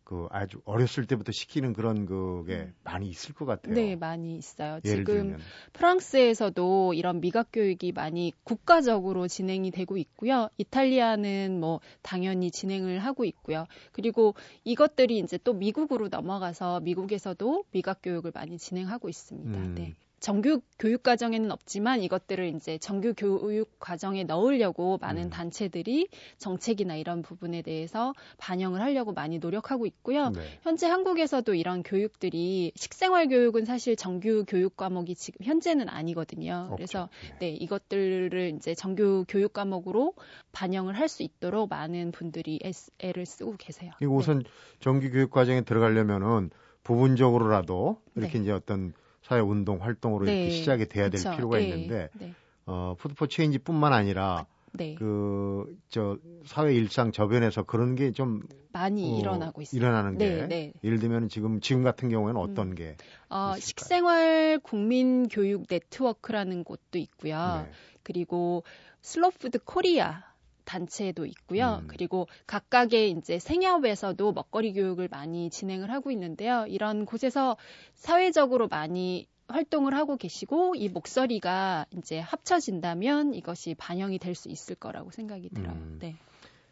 그 0.09 0.25
아주 0.31 0.59
어렸을 0.65 1.05
때부터 1.05 1.31
시키는 1.31 1.73
그런 1.73 2.07
그게 2.07 2.61
음. 2.61 2.73
많이 2.83 3.07
있을 3.07 3.35
것 3.35 3.45
같아요. 3.45 3.75
네, 3.75 3.95
많이 3.95 4.37
있어요. 4.37 4.79
예를 4.83 5.05
지금 5.05 5.05
들면 5.05 5.39
프랑스에서도 5.73 6.95
이런 6.95 7.21
미각 7.21 7.49
교육이 7.53 7.91
많이 7.91 8.33
국가적으로 8.43 9.27
진행이 9.27 9.69
되고 9.69 9.97
있고요. 9.97 10.49
이탈리아는 10.57 11.59
뭐 11.59 11.79
당연히 12.01 12.49
진행을 12.49 12.97
하고 12.97 13.23
있고요. 13.23 13.67
그리고 13.91 14.33
이것들이 14.63 15.19
이제 15.19 15.37
또 15.43 15.53
미국으로 15.53 16.07
넘어가서 16.07 16.79
미국에서도 16.79 17.65
미각 17.69 17.99
교육을 18.01 18.31
많이 18.33 18.57
진행하고 18.57 19.09
있습니다. 19.09 19.59
음. 19.59 19.75
네. 19.75 19.93
정규 20.19 20.61
교육 20.77 21.03
과정에는 21.03 21.51
없지만 21.51 22.01
이것들을 22.01 22.55
이제 22.55 22.77
정규 22.77 23.13
교육 23.15 23.79
과정에 23.79 24.23
넣으려고 24.23 24.97
많은 24.99 25.25
음. 25.25 25.29
단체들이 25.29 26.07
정책이나 26.37 26.95
이런 26.95 27.21
부분에 27.21 27.61
대해서 27.61 28.13
반영을 28.37 28.81
하려고 28.81 29.11
많이 29.11 29.39
노력하고 29.39 29.85
있고요. 29.85 30.29
네. 30.29 30.41
현재 30.63 30.87
한국에서도 30.87 31.53
이런 31.53 31.83
교육들이 31.83 32.71
식생활 32.75 33.27
교육은 33.27 33.65
사실 33.65 33.95
정규 33.95 34.45
교육 34.47 34.77
과목이 34.77 35.15
지금 35.15 35.45
현재는 35.45 35.89
아니거든요. 35.89 36.71
그래서 36.75 37.03
없죠. 37.03 37.37
네, 37.39 37.49
이것들을 37.49 38.53
이제 38.55 38.73
정규 38.75 39.25
교육 39.27 39.53
과목으로 39.53 40.13
반영을 40.53 40.97
할 40.97 41.09
수 41.09 41.23
있도록 41.23 41.69
많은 41.69 42.11
분들이 42.11 42.59
애를 42.99 43.25
쓰고 43.25 43.55
계세요. 43.57 43.91
우선 44.07 44.43
정규 44.79 45.09
교육 45.09 45.31
과정에 45.31 45.61
들어가려면은 45.61 46.51
부분적으로라도 46.83 47.99
이렇게 48.15 48.33
네. 48.37 48.43
이제 48.43 48.51
어떤 48.51 48.93
사회 49.29 49.39
운동 49.41 49.81
활동으로 49.83 50.25
네. 50.25 50.33
이렇게 50.37 50.49
시작이 50.49 50.87
돼야 50.87 51.09
될 51.09 51.21
그쵸. 51.21 51.35
필요가 51.35 51.59
예, 51.59 51.63
있는데 51.63 52.09
네, 52.13 52.33
어 52.65 52.95
푸드포 52.97 53.27
체인지뿐만 53.27 53.93
아니라 53.93 54.47
네. 54.73 54.95
그저 54.95 56.17
사회 56.45 56.73
일상 56.73 57.11
저변에서 57.11 57.63
그런 57.63 57.95
게 57.95 58.11
좀 58.11 58.41
많이 58.71 59.15
어, 59.15 59.19
일어나고 59.19 59.61
있어요. 59.61 59.79
일어나는 59.79 60.17
게 60.17 60.25
네, 60.25 60.47
네. 60.47 60.73
예를 60.83 60.99
들면 60.99 61.29
지금 61.29 61.59
지금 61.59 61.83
같은 61.83 62.09
경우에는 62.09 62.39
어떤 62.41 62.73
게 62.73 62.95
어, 63.29 63.51
있을까요? 63.51 63.59
식생활 63.59 64.59
국민 64.63 65.27
교육 65.27 65.65
네트워크라는 65.69 66.63
곳도 66.63 66.97
있고요. 66.97 67.65
네. 67.67 67.71
그리고 68.03 68.63
Slow 69.01 69.30
Food 69.30 69.59
Korea 69.59 70.23
단체도 70.69 71.25
있고요. 71.25 71.79
음. 71.81 71.87
그리고 71.87 72.27
각각의 72.45 73.09
이제 73.11 73.39
생협에서도 73.39 74.31
먹거리 74.33 74.73
교육을 74.73 75.07
많이 75.09 75.49
진행을 75.49 75.89
하고 75.91 76.11
있는데요. 76.11 76.65
이런 76.67 77.05
곳에서 77.05 77.57
사회적으로 77.95 78.67
많이 78.67 79.27
활동을 79.47 79.95
하고 79.95 80.15
계시고 80.15 80.75
이 80.75 80.89
목소리가 80.89 81.87
이제 81.97 82.19
합쳐진다면 82.19 83.33
이것이 83.33 83.73
반영이 83.73 84.19
될 84.19 84.35
수 84.35 84.47
있을 84.49 84.75
거라고 84.75 85.09
생각이 85.09 85.49
들어요. 85.49 85.73
음. 85.73 85.97
네. 85.99 86.15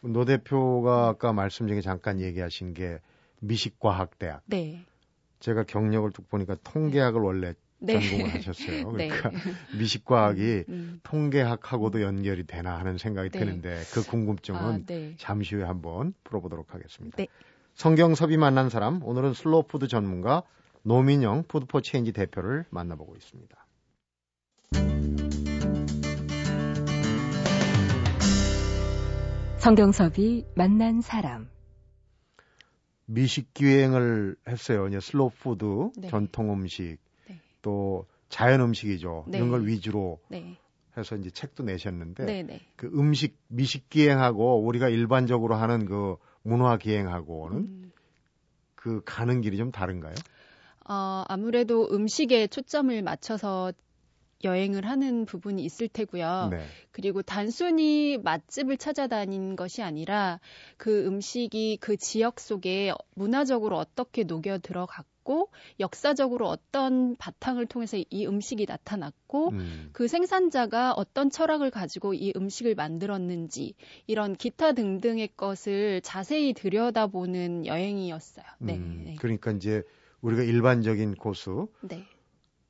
노 0.01 0.25
대표가 0.25 1.07
아까 1.07 1.33
말씀 1.33 1.67
중에 1.67 1.81
잠깐 1.81 2.21
얘기하신 2.21 2.75
게 2.75 2.99
미식과학대학. 3.39 4.43
네. 4.45 4.85
제가 5.39 5.63
경력을 5.63 6.11
쭉 6.11 6.29
보니까 6.29 6.55
통계학을 6.63 7.19
원래 7.19 7.55
네. 7.79 7.99
전공을 7.99 8.33
하셨어요. 8.35 8.91
네. 8.97 9.09
그러니까 9.09 9.31
미식과학이 9.77 10.65
음. 10.69 10.99
통계학하고도 11.03 12.01
연결이 12.01 12.45
되나 12.45 12.77
하는 12.77 12.97
생각이 12.97 13.29
네. 13.29 13.39
드는데 13.39 13.83
그 13.93 14.03
궁금증은 14.03 14.59
아, 14.59 14.79
네. 14.85 15.15
잠시 15.17 15.55
후에 15.55 15.63
한번 15.63 16.13
풀어보도록 16.23 16.73
하겠습니다. 16.73 17.17
네. 17.17 17.27
성경섭이 17.75 18.37
만난 18.37 18.69
사람 18.69 19.03
오늘은 19.03 19.33
슬로우푸드 19.33 19.87
전문가 19.87 20.43
노민영 20.81 21.43
Food 21.47 21.66
for 21.66 21.81
Change 21.81 22.11
대표를 22.11 22.65
만나보고 22.69 23.15
있습니다. 23.15 23.55
성경섭이 29.57 30.45
만난 30.55 31.01
사람. 31.01 31.49
미식 33.05 33.53
기행을 33.53 34.35
했어요. 34.47 34.87
이제 34.87 34.99
슬로우푸드 34.99 35.91
네. 35.97 36.07
전통 36.09 36.51
음식 36.53 36.83
네. 36.83 37.06
또 37.67 38.05
자연 38.29 38.61
음식이죠. 38.61 39.25
네. 39.27 39.39
이런 39.39 39.49
걸 39.49 39.67
위주로 39.67 40.21
네. 40.29 40.55
해서 40.95 41.17
이제 41.17 41.29
책도 41.29 41.63
내셨는데 41.63 42.23
네, 42.25 42.43
네. 42.43 42.61
그 42.77 42.87
음식 42.93 43.37
미식 43.49 43.89
기행하고 43.89 44.65
우리가 44.65 44.87
일반적으로 44.87 45.55
하는 45.55 45.85
그 45.85 46.15
문화 46.43 46.77
기행하고는 46.77 47.57
음. 47.57 47.91
그 48.75 49.01
가는 49.03 49.41
길이 49.41 49.57
좀 49.57 49.73
다른가요? 49.73 50.15
어, 50.87 51.25
아무래도 51.27 51.89
음식에 51.91 52.47
초점을 52.47 53.01
맞춰서 53.01 53.73
여행을 54.45 54.87
하는 54.87 55.25
부분이 55.25 55.61
있을 55.61 55.89
테고요. 55.89 56.47
네. 56.51 56.65
그리고 56.93 57.21
단순히 57.21 58.17
맛집을 58.17 58.77
찾아다닌 58.77 59.57
것이 59.57 59.83
아니라 59.83 60.39
그 60.77 61.05
음식이 61.05 61.79
그 61.81 61.97
지역 61.97 62.39
속에 62.39 62.93
문화적으로 63.13 63.77
어떻게 63.77 64.23
녹여 64.23 64.57
들어갔고 64.59 65.16
역사적으로 65.79 66.47
어떤 66.47 67.15
바탕을 67.15 67.65
통해서 67.65 67.97
이 67.97 68.25
음식이 68.25 68.65
나타났고 68.67 69.49
음. 69.49 69.89
그 69.91 70.07
생산자가 70.07 70.93
어떤 70.93 71.29
철학을 71.29 71.71
가지고 71.71 72.13
이 72.13 72.33
음식을 72.35 72.75
만들었는지 72.75 73.75
이런 74.07 74.35
기타 74.35 74.73
등등의 74.73 75.29
것을 75.35 76.01
자세히 76.01 76.53
들여다보는 76.53 77.65
여행이었어요. 77.65 78.45
네. 78.59 78.75
음, 78.75 79.01
네. 79.05 79.15
그러니까 79.19 79.51
이제 79.51 79.83
우리가 80.21 80.43
일반적인 80.43 81.15
코스 81.15 81.49
네. 81.81 82.05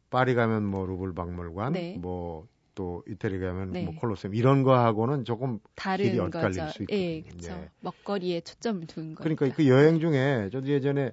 파리 0.10 0.36
가면 0.36 0.66
뭐 0.66 0.86
루블 0.86 1.14
박물관, 1.14 1.74
네. 1.74 1.98
뭐또 1.98 3.04
이태리 3.08 3.40
가면 3.40 3.72
네. 3.72 3.84
뭐 3.84 3.96
콜로세움 3.96 4.36
이런 4.36 4.64
거 4.64 4.78
하고는 4.78 5.26
조금 5.26 5.60
다른 5.76 6.20
엇갈릴 6.20 6.32
거죠. 6.32 6.68
수 6.70 6.84
있거든요. 6.84 7.00
예, 7.00 7.22
그렇죠. 7.22 7.52
예. 7.52 7.70
먹거리에 7.82 8.42
초점을 8.42 8.88
두는 8.88 9.16
거죠. 9.16 9.24
그러니까 9.24 9.56
그 9.56 9.68
여행 9.68 10.00
중에 10.00 10.50
저도 10.52 10.68
예전에 10.68 11.12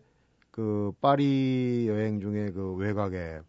그 0.54 0.92
파리 1.00 1.86
여행 1.88 2.20
중에 2.20 2.50
그 2.52 2.74
외곽에 2.74 3.40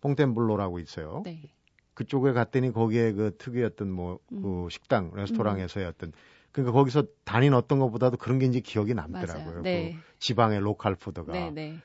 뽕템블로라고 0.00 0.78
있어요. 0.78 1.22
네. 1.24 1.50
그쪽에 1.94 2.30
갔더니 2.32 2.70
거기에 2.72 3.10
그 3.10 3.36
특유였던 3.36 3.90
뭐그 3.90 4.22
음. 4.34 4.68
식당 4.68 5.10
레스토랑에서의 5.14 5.84
어떤 5.86 6.12
그러니까 6.52 6.72
거기서 6.72 7.06
다닌 7.24 7.54
어떤 7.54 7.80
것보다도 7.80 8.18
그런 8.18 8.38
게 8.38 8.46
이제 8.46 8.60
기억이 8.60 8.94
남더라고요. 8.94 9.62
네. 9.62 9.94
그 9.94 9.98
지방의 10.20 10.60
로컬 10.60 10.94
푸드가 10.94 11.32
네, 11.32 11.50
네. 11.50 11.78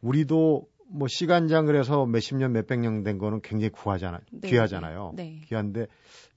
우리도 0.00 0.66
뭐 0.88 1.06
시간장 1.06 1.66
그래서 1.66 2.04
몇십 2.04 2.36
년 2.36 2.50
몇백 2.50 2.80
년 2.80 3.04
된 3.04 3.18
거는 3.18 3.42
굉장히 3.42 3.70
구하잖아 3.70 4.18
네, 4.32 4.48
귀하잖아요. 4.48 5.12
네. 5.14 5.40
귀한데 5.44 5.86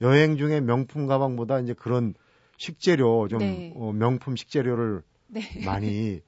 여행 0.00 0.36
중에 0.36 0.60
명품 0.60 1.08
가방보다 1.08 1.58
이제 1.58 1.74
그런 1.74 2.14
식재료 2.56 3.26
좀 3.26 3.40
네. 3.40 3.72
어, 3.74 3.90
명품 3.92 4.36
식재료를 4.36 5.02
네. 5.30 5.42
많이 5.64 6.20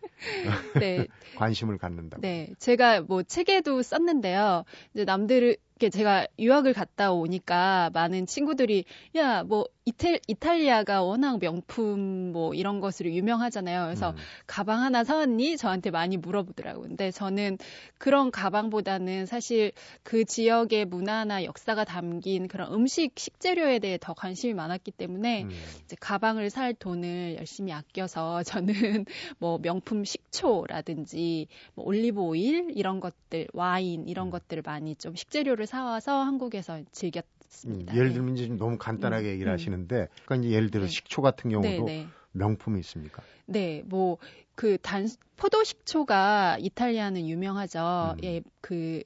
네. 0.81 1.07
관심을 1.37 1.79
갖는다. 1.79 2.19
네, 2.21 2.51
제가 2.59 3.03
뭐 3.03 3.23
책에도 3.23 3.83
썼는데요. 3.83 4.65
이제 4.95 5.05
남들을 5.05 5.57
이렇게 5.83 5.91
제가 5.91 6.29
유학을 6.39 6.73
갔다 6.75 7.13
오니까 7.13 7.91
많은 7.93 8.27
친구들이 8.27 8.85
야 9.17 9.43
뭐 9.43 9.67
이탈 9.85 10.21
이탈리아가 10.29 11.03
워낙 11.03 11.41
명품 11.41 12.31
뭐 12.33 12.55
이런 12.55 12.79
것으로 12.79 13.11
유명하잖아요. 13.11 13.85
그래서 13.87 14.11
음. 14.11 14.17
가방 14.47 14.81
하나 14.81 15.03
사왔니? 15.03 15.57
저한테 15.57 15.91
많이 15.91 16.17
물어보더라고요. 16.17 16.89
근데 16.89 17.11
저는 17.11 17.59
그런 17.99 18.31
가방보다는 18.31 19.27
사실 19.27 19.73
그 20.05 20.25
지역의 20.25 20.85
문화나 20.85 21.43
역사가 21.43 21.85
담긴 21.85 22.47
그런 22.47 22.73
음식 22.73 23.19
식재료에 23.19 23.81
대해 23.81 23.99
더 24.01 24.15
관심이 24.15 24.55
많았기 24.55 24.93
때문에 24.93 25.45
음. 25.45 25.51
이제 25.85 25.97
가방을 25.99 26.51
살 26.51 26.75
돈을 26.75 27.37
열심히 27.39 27.73
아껴서 27.73 28.45
저는 28.63 29.05
뭐 29.39 29.59
명품 29.59 30.05
식초라든지 30.05 31.49
뭐 31.75 31.85
올리브 31.87 32.21
오일 32.21 32.71
이런 32.75 33.01
것들 33.01 33.49
와인 33.53 34.07
이런 34.07 34.29
음. 34.29 34.31
것들을 34.31 34.63
많이 34.65 34.95
좀 34.95 35.17
식재료를 35.17 35.67
사와서 35.67 36.23
한국에서 36.23 36.77
음, 36.77 36.85
즐겼 36.93 37.25
습니다. 37.53 37.95
예를 37.95 38.09
네. 38.09 38.15
들면 38.15 38.37
이제 38.37 38.47
좀 38.47 38.57
너무 38.57 38.79
간단하게 38.79 39.29
음, 39.29 39.33
얘기를 39.33 39.53
음. 39.53 39.55
하시는데 39.55 40.09
그러니까 40.25 40.37
이제 40.37 40.55
예를 40.57 40.71
들어 40.71 40.85
네. 40.85 40.89
식초 40.89 41.23
같은 41.23 41.51
경우도 41.51 41.85
네, 41.87 42.05
네. 42.05 42.07
명품이 42.33 42.81
있습니까? 42.81 43.23
네, 43.47 43.83
뭐 43.87 44.19
그 44.55 44.79
단 44.79 45.09
포도 45.37 45.65
식초가 45.65 46.59
이탈리아는 46.61 47.27
유명하죠. 47.29 48.15
음. 48.19 48.25
예, 48.25 48.43
그 48.61 49.03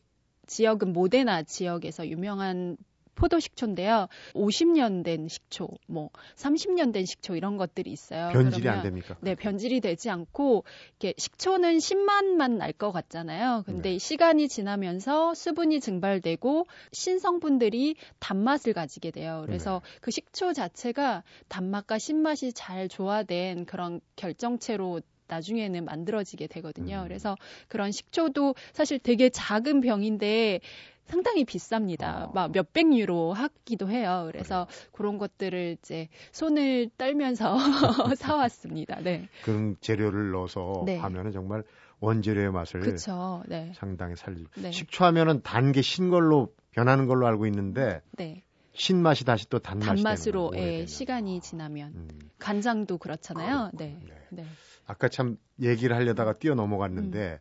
지역은 0.47 0.93
모데나 0.93 1.43
지역에서 1.45 2.09
유명한 2.09 2.77
포도 3.17 3.41
식초인데요. 3.41 4.07
50년 4.35 5.03
된 5.03 5.27
식초, 5.27 5.69
뭐 5.89 6.11
30년 6.37 6.93
된 6.93 7.05
식초 7.05 7.35
이런 7.35 7.57
것들이 7.57 7.91
있어요. 7.91 8.29
변질이 8.33 8.69
안 8.69 8.79
아, 8.79 8.83
그러면 8.83 8.83
됩니까? 8.83 9.17
네, 9.23 9.35
변질이 9.35 9.81
되지 9.81 10.09
않고 10.11 10.63
이렇게 11.01 11.15
식초는 11.19 11.79
10만만 11.79 12.53
날 12.59 12.77
것 12.77 12.93
같잖아요. 12.93 13.63
근데 13.65 13.93
네. 13.93 13.99
시간이 13.99 14.49
지나면서 14.49 15.33
수분이 15.35 15.81
증발되고 15.81 16.67
신성분들이 16.93 17.97
단맛을 18.19 18.75
가지게 18.75 19.13
돼요. 19.13 19.43
그래서 19.47 19.81
네. 19.83 19.99
그 20.03 20.11
식초 20.11 20.53
자체가 20.53 21.23
단맛과 21.49 21.99
신맛이 21.99 22.53
잘 22.53 22.89
조화된 22.89 23.65
그런 23.65 24.01
결정체로 24.17 25.01
나중에는 25.29 25.85
만들어지게 25.87 26.47
되거든요. 26.49 26.99
음. 26.99 27.05
그래서 27.05 27.35
그런 27.69 27.91
식초도 27.93 28.55
사실 28.75 28.99
되게 28.99 29.31
작은 29.31 29.81
병인데 29.81 30.61
상당히 31.07 31.45
비쌉니다. 31.45 32.03
아. 32.03 32.31
막 32.35 32.53
몇백 32.53 32.93
유로 32.95 33.33
하기도 33.33 33.89
해요. 33.89 34.29
그래서 34.31 34.67
그런 34.93 35.19
것들을 35.19 35.77
이제 35.81 36.09
손을 36.33 36.91
떨면서 36.99 37.57
사왔습니다. 38.17 39.01
네. 39.01 39.29
그런 39.45 39.77
재료를 39.81 40.31
넣어서 40.33 40.83
네. 40.87 40.97
하면은 40.99 41.33
정말 41.33 41.63
원재료의 42.01 42.51
맛을 42.53 42.81
그렇죠. 42.81 43.43
네. 43.47 43.73
상당히 43.77 44.17
살리고 44.17 44.51
네. 44.61 44.71
식초 44.71 45.05
하면은 45.05 45.43
단 45.43 45.73
게 45.73 45.81
신 45.83 46.11
걸로 46.11 46.53
변하는 46.73 47.07
걸로 47.07 47.27
알고 47.27 47.47
있는데 47.47 48.03
네. 48.13 48.43
신 48.75 49.01
맛이 49.01 49.25
다시 49.25 49.49
또 49.49 49.59
단맛이 49.59 49.87
단맛으로 50.03 50.53
예. 50.57 50.85
시간이 50.85 51.41
지나면 51.41 51.93
음. 51.95 52.09
간장도 52.39 52.99
그렇잖아요. 52.99 53.71
그렇군요. 53.75 53.79
네. 53.79 53.99
네. 54.05 54.43
네. 54.43 54.45
아까 54.87 55.09
참 55.09 55.39
얘기를 55.63 55.97
하려다가 55.97 56.35
뛰어 56.35 56.55
넘어갔는데 56.55 57.41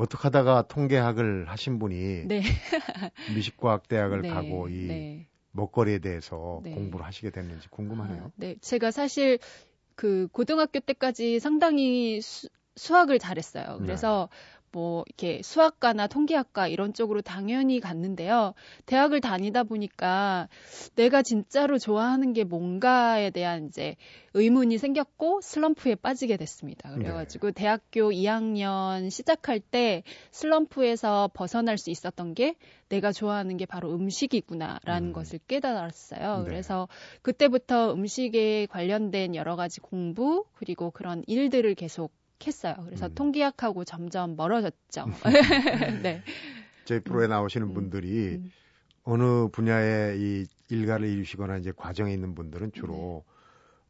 어떻게 0.00 0.22
하다가 0.22 0.62
통계학을 0.62 1.48
하신 1.48 1.78
분이 1.78 2.22
음. 2.22 2.28
네. 2.28 2.40
미식과학대학을 3.34 4.22
네. 4.22 4.28
가고 4.28 4.68
이 4.68 4.86
네. 4.86 5.26
먹거리에 5.52 5.98
대해서 5.98 6.60
네. 6.62 6.72
공부를 6.72 7.04
하시게 7.04 7.30
됐는지 7.30 7.68
궁금하네요. 7.68 8.24
아, 8.24 8.30
네, 8.36 8.56
제가 8.60 8.90
사실 8.90 9.38
그 9.94 10.28
고등학교 10.32 10.80
때까지 10.80 11.38
상당히 11.40 12.20
수, 12.22 12.48
수학을 12.76 13.18
잘했어요. 13.18 13.76
네. 13.78 13.84
그래서 13.84 14.28
뭐 14.72 15.04
이렇게 15.06 15.42
수학과나 15.42 16.06
통계학과 16.06 16.68
이런 16.68 16.94
쪽으로 16.94 17.22
당연히 17.22 17.80
갔는데요. 17.80 18.54
대학을 18.86 19.20
다니다 19.20 19.64
보니까 19.64 20.48
내가 20.94 21.22
진짜로 21.22 21.78
좋아하는 21.78 22.32
게 22.32 22.44
뭔가에 22.44 23.30
대한 23.30 23.66
이제 23.66 23.96
의문이 24.34 24.78
생겼고 24.78 25.40
슬럼프에 25.42 25.96
빠지게 25.96 26.36
됐습니다. 26.36 26.94
그래가지고 26.94 27.50
대학교 27.50 28.10
2학년 28.10 29.10
시작할 29.10 29.58
때 29.58 30.04
슬럼프에서 30.30 31.30
벗어날 31.34 31.76
수 31.76 31.90
있었던 31.90 32.34
게 32.34 32.54
내가 32.88 33.12
좋아하는 33.12 33.56
게 33.56 33.66
바로 33.66 33.92
음식이구나라는 33.92 35.08
음. 35.08 35.12
것을 35.12 35.40
깨달았어요. 35.48 36.38
네. 36.38 36.44
그래서 36.44 36.88
그때부터 37.22 37.92
음식에 37.92 38.66
관련된 38.66 39.34
여러 39.34 39.56
가지 39.56 39.80
공부 39.80 40.44
그리고 40.54 40.90
그런 40.90 41.24
일들을 41.26 41.74
계속 41.74 42.12
했어요. 42.46 42.74
그래서 42.84 43.06
음. 43.06 43.14
통계학하고 43.14 43.84
점점 43.84 44.36
멀어졌죠. 44.36 45.06
네. 46.02 46.22
저희 46.84 47.00
프로에 47.00 47.26
나오시는 47.26 47.68
음. 47.68 47.74
분들이 47.74 48.36
음. 48.36 48.50
어느 49.04 49.48
분야에 49.48 50.16
이 50.16 50.46
일가를 50.68 51.08
이루시거나 51.08 51.56
이제 51.58 51.72
과정에 51.74 52.12
있는 52.12 52.34
분들은 52.34 52.72
주로 52.72 53.24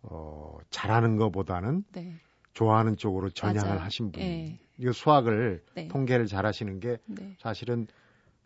어, 0.03 0.59
잘하는 0.71 1.17
것보다는 1.17 1.85
네. 1.93 2.15
좋아하는 2.53 2.97
쪽으로 2.97 3.31
전향을 3.31 3.69
맞아요. 3.69 3.81
하신 3.81 4.13
분. 4.13 4.23
예. 4.23 4.59
이거 4.79 4.93
수학을 4.93 5.63
네. 5.75 5.89
통계를 5.89 6.27
잘하시는 6.27 6.81
게 6.81 6.99
네. 7.07 7.37
사실은 7.39 7.87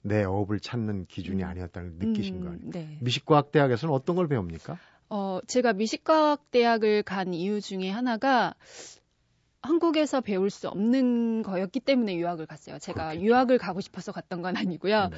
내 0.02 0.24
업을 0.24 0.60
찾는 0.60 1.06
기준이 1.06 1.42
음. 1.42 1.48
아니었다는 1.48 1.98
걸 1.98 2.08
느끼신 2.08 2.36
음, 2.36 2.40
거 2.42 2.50
아니에요. 2.50 2.70
네. 2.70 2.98
미식과학 3.00 3.52
대학에서는 3.52 3.94
어떤 3.94 4.16
걸 4.16 4.28
배웁니까? 4.28 4.78
어, 5.08 5.38
제가 5.46 5.72
미식과학 5.74 6.50
대학을 6.50 7.02
간 7.04 7.32
이유 7.32 7.60
중에 7.60 7.90
하나가 7.90 8.54
한국에서 9.64 10.20
배울 10.20 10.50
수 10.50 10.68
없는 10.68 11.42
거였기 11.42 11.80
때문에 11.80 12.16
유학을 12.16 12.46
갔어요. 12.46 12.78
제가 12.78 13.08
그렇겠죠. 13.08 13.24
유학을 13.24 13.58
가고 13.58 13.80
싶어서 13.80 14.12
갔던 14.12 14.42
건 14.42 14.56
아니고요. 14.56 15.08
네. 15.08 15.16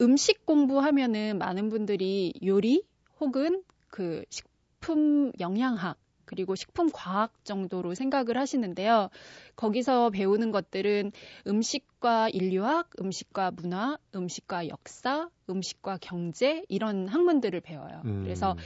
음식 0.00 0.46
공부하면은 0.46 1.38
많은 1.38 1.68
분들이 1.68 2.32
요리 2.44 2.82
혹은 3.20 3.62
그 3.88 4.24
식품 4.30 5.32
영양학 5.38 5.98
그리고 6.24 6.54
식품 6.54 6.88
과학 6.90 7.44
정도로 7.44 7.94
생각을 7.94 8.38
하시는데요. 8.38 9.10
거기서 9.56 10.08
배우는 10.10 10.50
것들은 10.50 11.12
음식과 11.46 12.30
인류학, 12.30 12.90
음식과 12.98 13.50
문화, 13.50 13.98
음식과 14.14 14.68
역사, 14.68 15.28
음식과 15.50 15.98
경제 16.00 16.64
이런 16.68 17.06
학문들을 17.06 17.60
배워요. 17.60 18.00
음, 18.06 18.22
그래서 18.24 18.56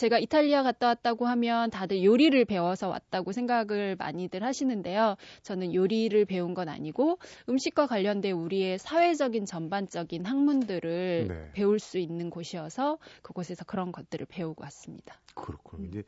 제가 0.00 0.18
이탈리아 0.18 0.62
갔다 0.62 0.86
왔다고 0.86 1.26
하면 1.26 1.68
다들 1.68 2.02
요리를 2.02 2.46
배워서 2.46 2.88
왔다고 2.88 3.32
생각을 3.32 3.96
많이들 3.96 4.42
하시는데요. 4.42 5.16
저는 5.42 5.74
요리를 5.74 6.24
배운 6.24 6.54
건 6.54 6.70
아니고 6.70 7.18
음식과 7.50 7.86
관련된 7.86 8.32
우리의 8.32 8.78
사회적인 8.78 9.44
전반적인 9.44 10.24
학문들을 10.24 11.26
네. 11.28 11.50
배울 11.52 11.78
수 11.78 11.98
있는 11.98 12.30
곳이어서 12.30 12.96
그곳에서 13.20 13.66
그런 13.66 13.92
것들을 13.92 14.24
배우고 14.24 14.62
왔습니다. 14.62 15.16
그렇군요. 15.34 15.88
이제 15.88 16.02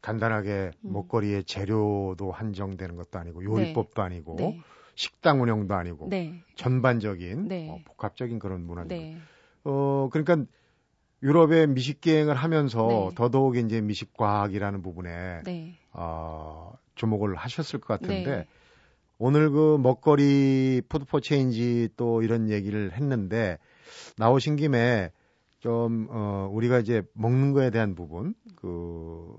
간단하게 0.00 0.70
음. 0.86 0.92
먹거리의 0.94 1.44
재료도 1.44 2.32
한정되는 2.32 2.96
것도 2.96 3.18
아니고 3.18 3.44
요리법도 3.44 4.00
아니고 4.00 4.36
네. 4.38 4.60
식당 4.94 5.42
운영도 5.42 5.74
아니고 5.74 6.08
네. 6.08 6.42
전반적인 6.56 7.48
네. 7.48 7.68
어, 7.68 7.80
복합적인 7.84 8.38
그런 8.38 8.64
문화죠. 8.64 8.88
네. 8.88 9.18
어 9.64 10.08
그러니까 10.10 10.46
유럽의 11.24 11.68
미식 11.68 12.02
기행을 12.02 12.34
하면서 12.34 12.86
네. 12.86 13.14
더더욱 13.14 13.56
이제 13.56 13.80
미식 13.80 14.12
과학이라는 14.12 14.82
부분에 14.82 15.40
네. 15.44 15.78
어, 15.92 16.74
주목을 16.96 17.34
하셨을 17.34 17.80
것 17.80 17.88
같은데 17.88 18.36
네. 18.36 18.46
오늘 19.16 19.50
그 19.50 19.78
먹거리 19.78 20.82
푸드포 20.86 21.20
체인지 21.20 21.88
또 21.96 22.22
이런 22.22 22.50
얘기를 22.50 22.92
했는데 22.92 23.58
나오신 24.18 24.56
김에 24.56 25.12
좀 25.60 26.08
어, 26.10 26.50
우리가 26.52 26.78
이제 26.78 27.02
먹는 27.14 27.52
거에 27.52 27.70
대한 27.70 27.94
부분 27.94 28.34
그 28.54 29.34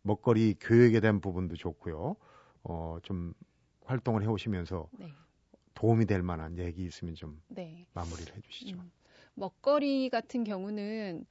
먹거리 0.00 0.56
교육에 0.58 1.00
대한 1.00 1.20
부분도 1.20 1.56
좋고요. 1.56 2.16
어, 2.64 2.96
좀 3.02 3.34
활동을 3.84 4.22
해 4.22 4.26
오시면서 4.26 4.88
네. 4.98 5.12
도움이 5.74 6.06
될 6.06 6.22
만한 6.22 6.56
얘기 6.58 6.84
있으면 6.84 7.14
좀 7.14 7.42
네. 7.48 7.86
마무리를 7.92 8.34
해 8.34 8.40
주시죠. 8.40 8.76
음, 8.76 8.90
먹거리 9.34 10.10
같은 10.10 10.44
경우는 10.44 11.26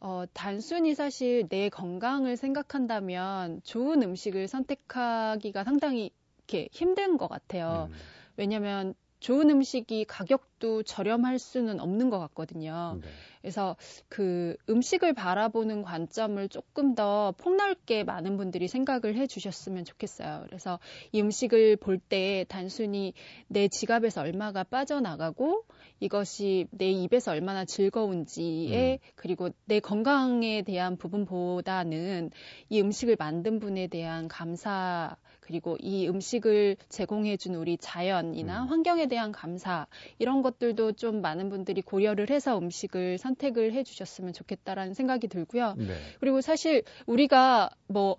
어, 0.00 0.24
단순히 0.32 0.94
사실 0.94 1.46
내 1.48 1.68
건강을 1.68 2.36
생각한다면 2.36 3.60
좋은 3.64 4.02
음식을 4.02 4.48
선택하기가 4.48 5.64
상당히 5.64 6.10
이렇게 6.38 6.68
힘든 6.72 7.18
것 7.18 7.28
같아요. 7.28 7.88
음, 7.90 7.96
왜냐하면 8.36 8.94
좋은 9.20 9.50
음식이 9.50 10.06
가격도 10.06 10.82
저렴할 10.82 11.38
수는 11.38 11.78
없는 11.80 12.10
것 12.10 12.18
같거든요. 12.18 12.98
네. 13.00 13.08
그래서 13.40 13.76
그 14.08 14.56
음식을 14.68 15.12
바라보는 15.14 15.82
관점을 15.82 16.48
조금 16.48 16.94
더 16.94 17.32
폭넓게 17.38 18.04
많은 18.04 18.36
분들이 18.36 18.68
생각을 18.68 19.16
해 19.16 19.26
주셨으면 19.26 19.84
좋겠어요. 19.84 20.44
그래서 20.46 20.78
이 21.12 21.20
음식을 21.20 21.76
볼 21.76 22.00
때 22.00 22.46
단순히 22.48 23.12
내 23.46 23.68
지갑에서 23.68 24.22
얼마가 24.22 24.64
빠져나가고 24.64 25.64
이것이 26.00 26.66
내 26.70 26.90
입에서 26.90 27.30
얼마나 27.30 27.64
즐거운지에 27.64 28.92
음. 28.94 28.98
그리고 29.14 29.50
내 29.66 29.80
건강에 29.80 30.62
대한 30.62 30.96
부분보다는 30.96 32.30
이 32.70 32.80
음식을 32.80 33.16
만든 33.18 33.60
분에 33.60 33.86
대한 33.86 34.28
감사 34.28 35.16
그리고 35.50 35.76
이 35.80 36.08
음식을 36.08 36.76
제공해준 36.88 37.56
우리 37.56 37.76
자연이나 37.76 38.62
음. 38.62 38.68
환경에 38.68 39.08
대한 39.08 39.32
감사 39.32 39.88
이런 40.20 40.42
것들도 40.42 40.92
좀 40.92 41.20
많은 41.20 41.48
분들이 41.50 41.82
고려를 41.82 42.30
해서 42.30 42.56
음식을 42.56 43.18
선택을 43.18 43.72
해주셨으면 43.72 44.32
좋겠다라는 44.32 44.94
생각이 44.94 45.26
들고요. 45.26 45.74
네. 45.76 45.86
그리고 46.20 46.40
사실 46.40 46.84
우리가 47.06 47.70
뭐 47.88 48.18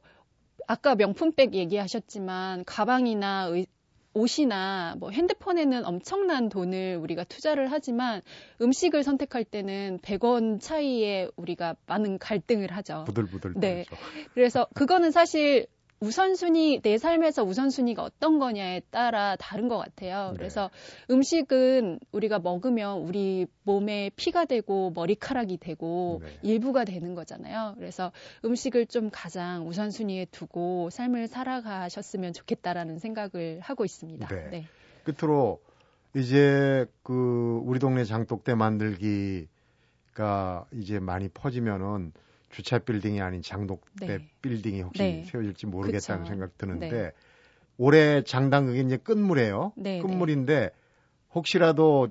아까 0.68 0.96
명품백 0.96 1.54
얘기하셨지만 1.54 2.66
가방이나 2.66 3.46
의- 3.46 3.66
옷이나 4.14 4.96
뭐 5.00 5.10
핸드폰에는 5.12 5.86
엄청난 5.86 6.50
돈을 6.50 6.98
우리가 6.98 7.24
투자를 7.24 7.72
하지만 7.72 8.22
음식을 8.62 9.04
선택할 9.04 9.46
때는 9.46 10.00
100원 10.04 10.60
차이에 10.60 11.30
우리가 11.38 11.78
많은 11.88 12.18
갈등을 12.18 12.74
하죠. 12.74 13.06
부들부들 13.06 13.54
네. 13.56 13.86
그래서 14.34 14.68
그거는 14.74 15.12
사실 15.12 15.68
우선순위, 16.02 16.82
내 16.82 16.98
삶에서 16.98 17.44
우선순위가 17.44 18.04
어떤 18.04 18.40
거냐에 18.40 18.82
따라 18.90 19.36
다른 19.36 19.68
것 19.68 19.78
같아요. 19.78 20.32
네. 20.32 20.38
그래서 20.38 20.72
음식은 21.12 22.00
우리가 22.12 22.40
먹으면 22.40 23.02
우리 23.02 23.46
몸에 23.64 24.10
피가 24.16 24.46
되고 24.46 24.90
머리카락이 24.96 25.58
되고 25.58 26.22
네. 26.24 26.40
일부가 26.42 26.86
되는 26.86 27.14
거잖아요. 27.14 27.76
그래서 27.78 28.12
음식을 28.44 28.88
좀 28.88 29.12
가장 29.12 29.68
우선순위에 29.68 30.26
두고 30.32 30.90
삶을 30.90 31.28
살아가셨으면 31.28 32.34
좋겠다라는 32.34 32.98
생각을 32.98 33.60
하고 33.62 33.86
있습니다. 33.86 34.28
네. 34.50 34.66
끝으로 35.04 35.62
이제 36.16 36.88
그 37.04 37.62
우리 37.64 37.78
동네 37.80 38.06
장독대 38.06 38.56
만들기가 38.56 39.48
이제 40.74 41.00
많이 41.00 41.30
퍼지면은 41.30 42.12
주차 42.52 42.80
빌딩이 42.80 43.22
아닌 43.22 43.42
장독대 43.42 44.06
네. 44.06 44.30
빌딩이 44.42 44.82
혹시 44.82 45.02
네. 45.02 45.24
세워질지 45.24 45.68
모르겠다는 45.68 46.24
그쵸. 46.24 46.34
생각 46.34 46.58
드는데 46.58 46.90
네. 46.90 47.12
올해 47.78 48.24
장당극이 48.24 48.82
이제 48.82 48.98
끝물이에요. 48.98 49.74
네, 49.76 50.02
끝물인데 50.02 50.70
혹시라도 51.34 52.10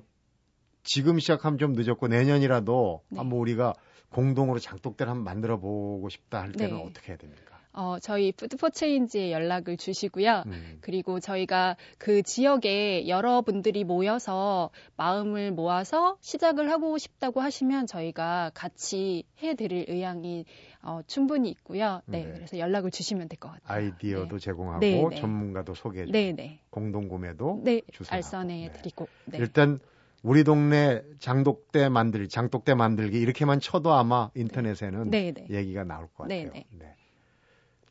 지금 0.83 1.19
시작하면 1.19 1.57
좀 1.59 1.73
늦었고 1.73 2.07
내년이라도 2.07 3.03
네. 3.09 3.17
한번 3.17 3.39
우리가 3.39 3.73
공동으로 4.09 4.59
장독대를 4.59 5.09
한번 5.09 5.23
만들어 5.23 5.59
보고 5.59 6.09
싶다 6.09 6.41
할 6.41 6.51
때는 6.51 6.77
네. 6.77 6.83
어떻게 6.83 7.09
해야 7.09 7.17
됩니까? 7.17 7.50
어, 7.73 7.97
저희 8.01 8.31
푸드포체인지에 8.33 9.31
연락을 9.31 9.77
주시고요. 9.77 10.43
음. 10.47 10.77
그리고 10.81 11.19
저희가 11.19 11.77
그 11.97 12.21
지역에 12.21 13.07
여러분들이 13.07 13.83
모여서 13.83 14.69
마음을 14.97 15.51
모아서 15.51 16.17
시작을 16.19 16.69
하고 16.71 16.97
싶다고 16.97 17.39
하시면 17.41 17.87
저희가 17.87 18.51
같이 18.53 19.23
해드릴 19.41 19.85
의향이 19.89 20.45
어, 20.83 21.01
충분히 21.07 21.49
있고요. 21.51 22.01
네, 22.07 22.25
네. 22.25 22.33
그래서 22.33 22.57
연락을 22.57 22.91
주시면 22.91 23.29
될 23.29 23.37
것 23.39 23.51
같아요. 23.51 23.77
아이디어도 23.93 24.37
제공하고 24.39 24.79
네, 24.79 25.03
네. 25.09 25.15
전문가도 25.15 25.73
소개해 25.73 26.05
주고 26.05 26.11
네, 26.17 26.33
네, 26.33 26.59
공동 26.69 27.07
구매도 27.07 27.61
네, 27.63 27.81
주세요. 27.91 28.15
알선해 28.15 28.67
네. 28.67 28.71
드리고. 28.73 29.07
네. 29.25 29.37
일단 29.39 29.79
우리 30.23 30.43
동네 30.43 31.01
장독대 31.19 31.89
만들기, 31.89 32.27
장독대 32.29 32.75
만들기 32.75 33.19
이렇게만 33.19 33.59
쳐도 33.59 33.91
아마 33.93 34.29
인터넷에는 34.35 35.09
네, 35.09 35.31
네, 35.31 35.47
얘기가 35.49 35.83
나올 35.83 36.07
것 36.13 36.27
네, 36.27 36.45
같아요. 36.45 36.63
네. 36.77 36.95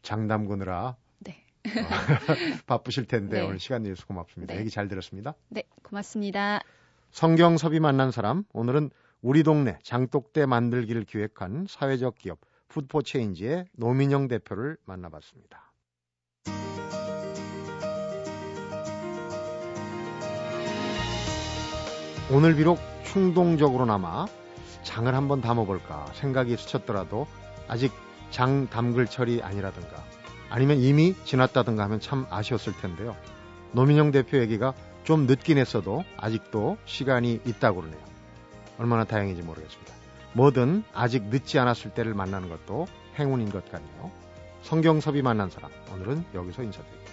장 0.02 0.28
담그느라 0.28 0.96
네, 1.20 1.44
어, 1.66 1.70
바쁘실 2.66 3.06
텐데 3.06 3.40
네. 3.40 3.46
오늘 3.46 3.58
시간 3.58 3.82
내주셔서 3.82 4.06
고맙습니다. 4.06 4.54
네. 4.54 4.60
얘기 4.60 4.70
잘 4.70 4.88
들었습니다. 4.88 5.34
네, 5.48 5.64
고맙습니다. 5.82 6.60
성경섭이 7.10 7.80
만난 7.80 8.10
사람 8.10 8.44
오늘은 8.52 8.90
우리 9.22 9.42
동네 9.42 9.78
장독대 9.82 10.46
만들기를 10.46 11.04
기획한 11.04 11.66
사회적 11.68 12.16
기업 12.16 12.38
푸드포체인지의 12.68 13.66
노민영 13.76 14.28
대표를 14.28 14.76
만나봤습니다. 14.84 15.70
오늘 22.32 22.54
비록 22.54 22.78
충동적으로나마 23.04 24.24
장을 24.84 25.12
한번 25.12 25.40
담아볼까 25.40 26.06
생각이 26.14 26.56
스쳤더라도 26.56 27.26
아직 27.66 27.92
장 28.30 28.68
담글 28.68 29.06
철이 29.06 29.42
아니라든가 29.42 30.02
아니면 30.48 30.78
이미 30.78 31.14
지났다든가 31.24 31.82
하면 31.84 32.00
참 32.00 32.26
아쉬웠을 32.30 32.72
텐데요. 32.80 33.16
노민영 33.72 34.10
대표 34.10 34.38
얘기가 34.38 34.74
좀 35.04 35.26
늦긴 35.26 35.58
했어도 35.58 36.04
아직도 36.16 36.76
시간이 36.84 37.40
있다고 37.46 37.80
그러네요. 37.80 38.00
얼마나 38.78 39.04
다행인지 39.04 39.42
모르겠습니다. 39.42 39.92
뭐든 40.32 40.84
아직 40.92 41.24
늦지 41.24 41.58
않았을 41.58 41.92
때를 41.92 42.14
만나는 42.14 42.48
것도 42.48 42.86
행운인 43.18 43.50
것 43.50 43.70
같네요. 43.70 44.10
성경섭이 44.62 45.22
만난 45.22 45.50
사람 45.50 45.70
오늘은 45.92 46.24
여기서 46.34 46.62
인사드립니다. 46.62 47.09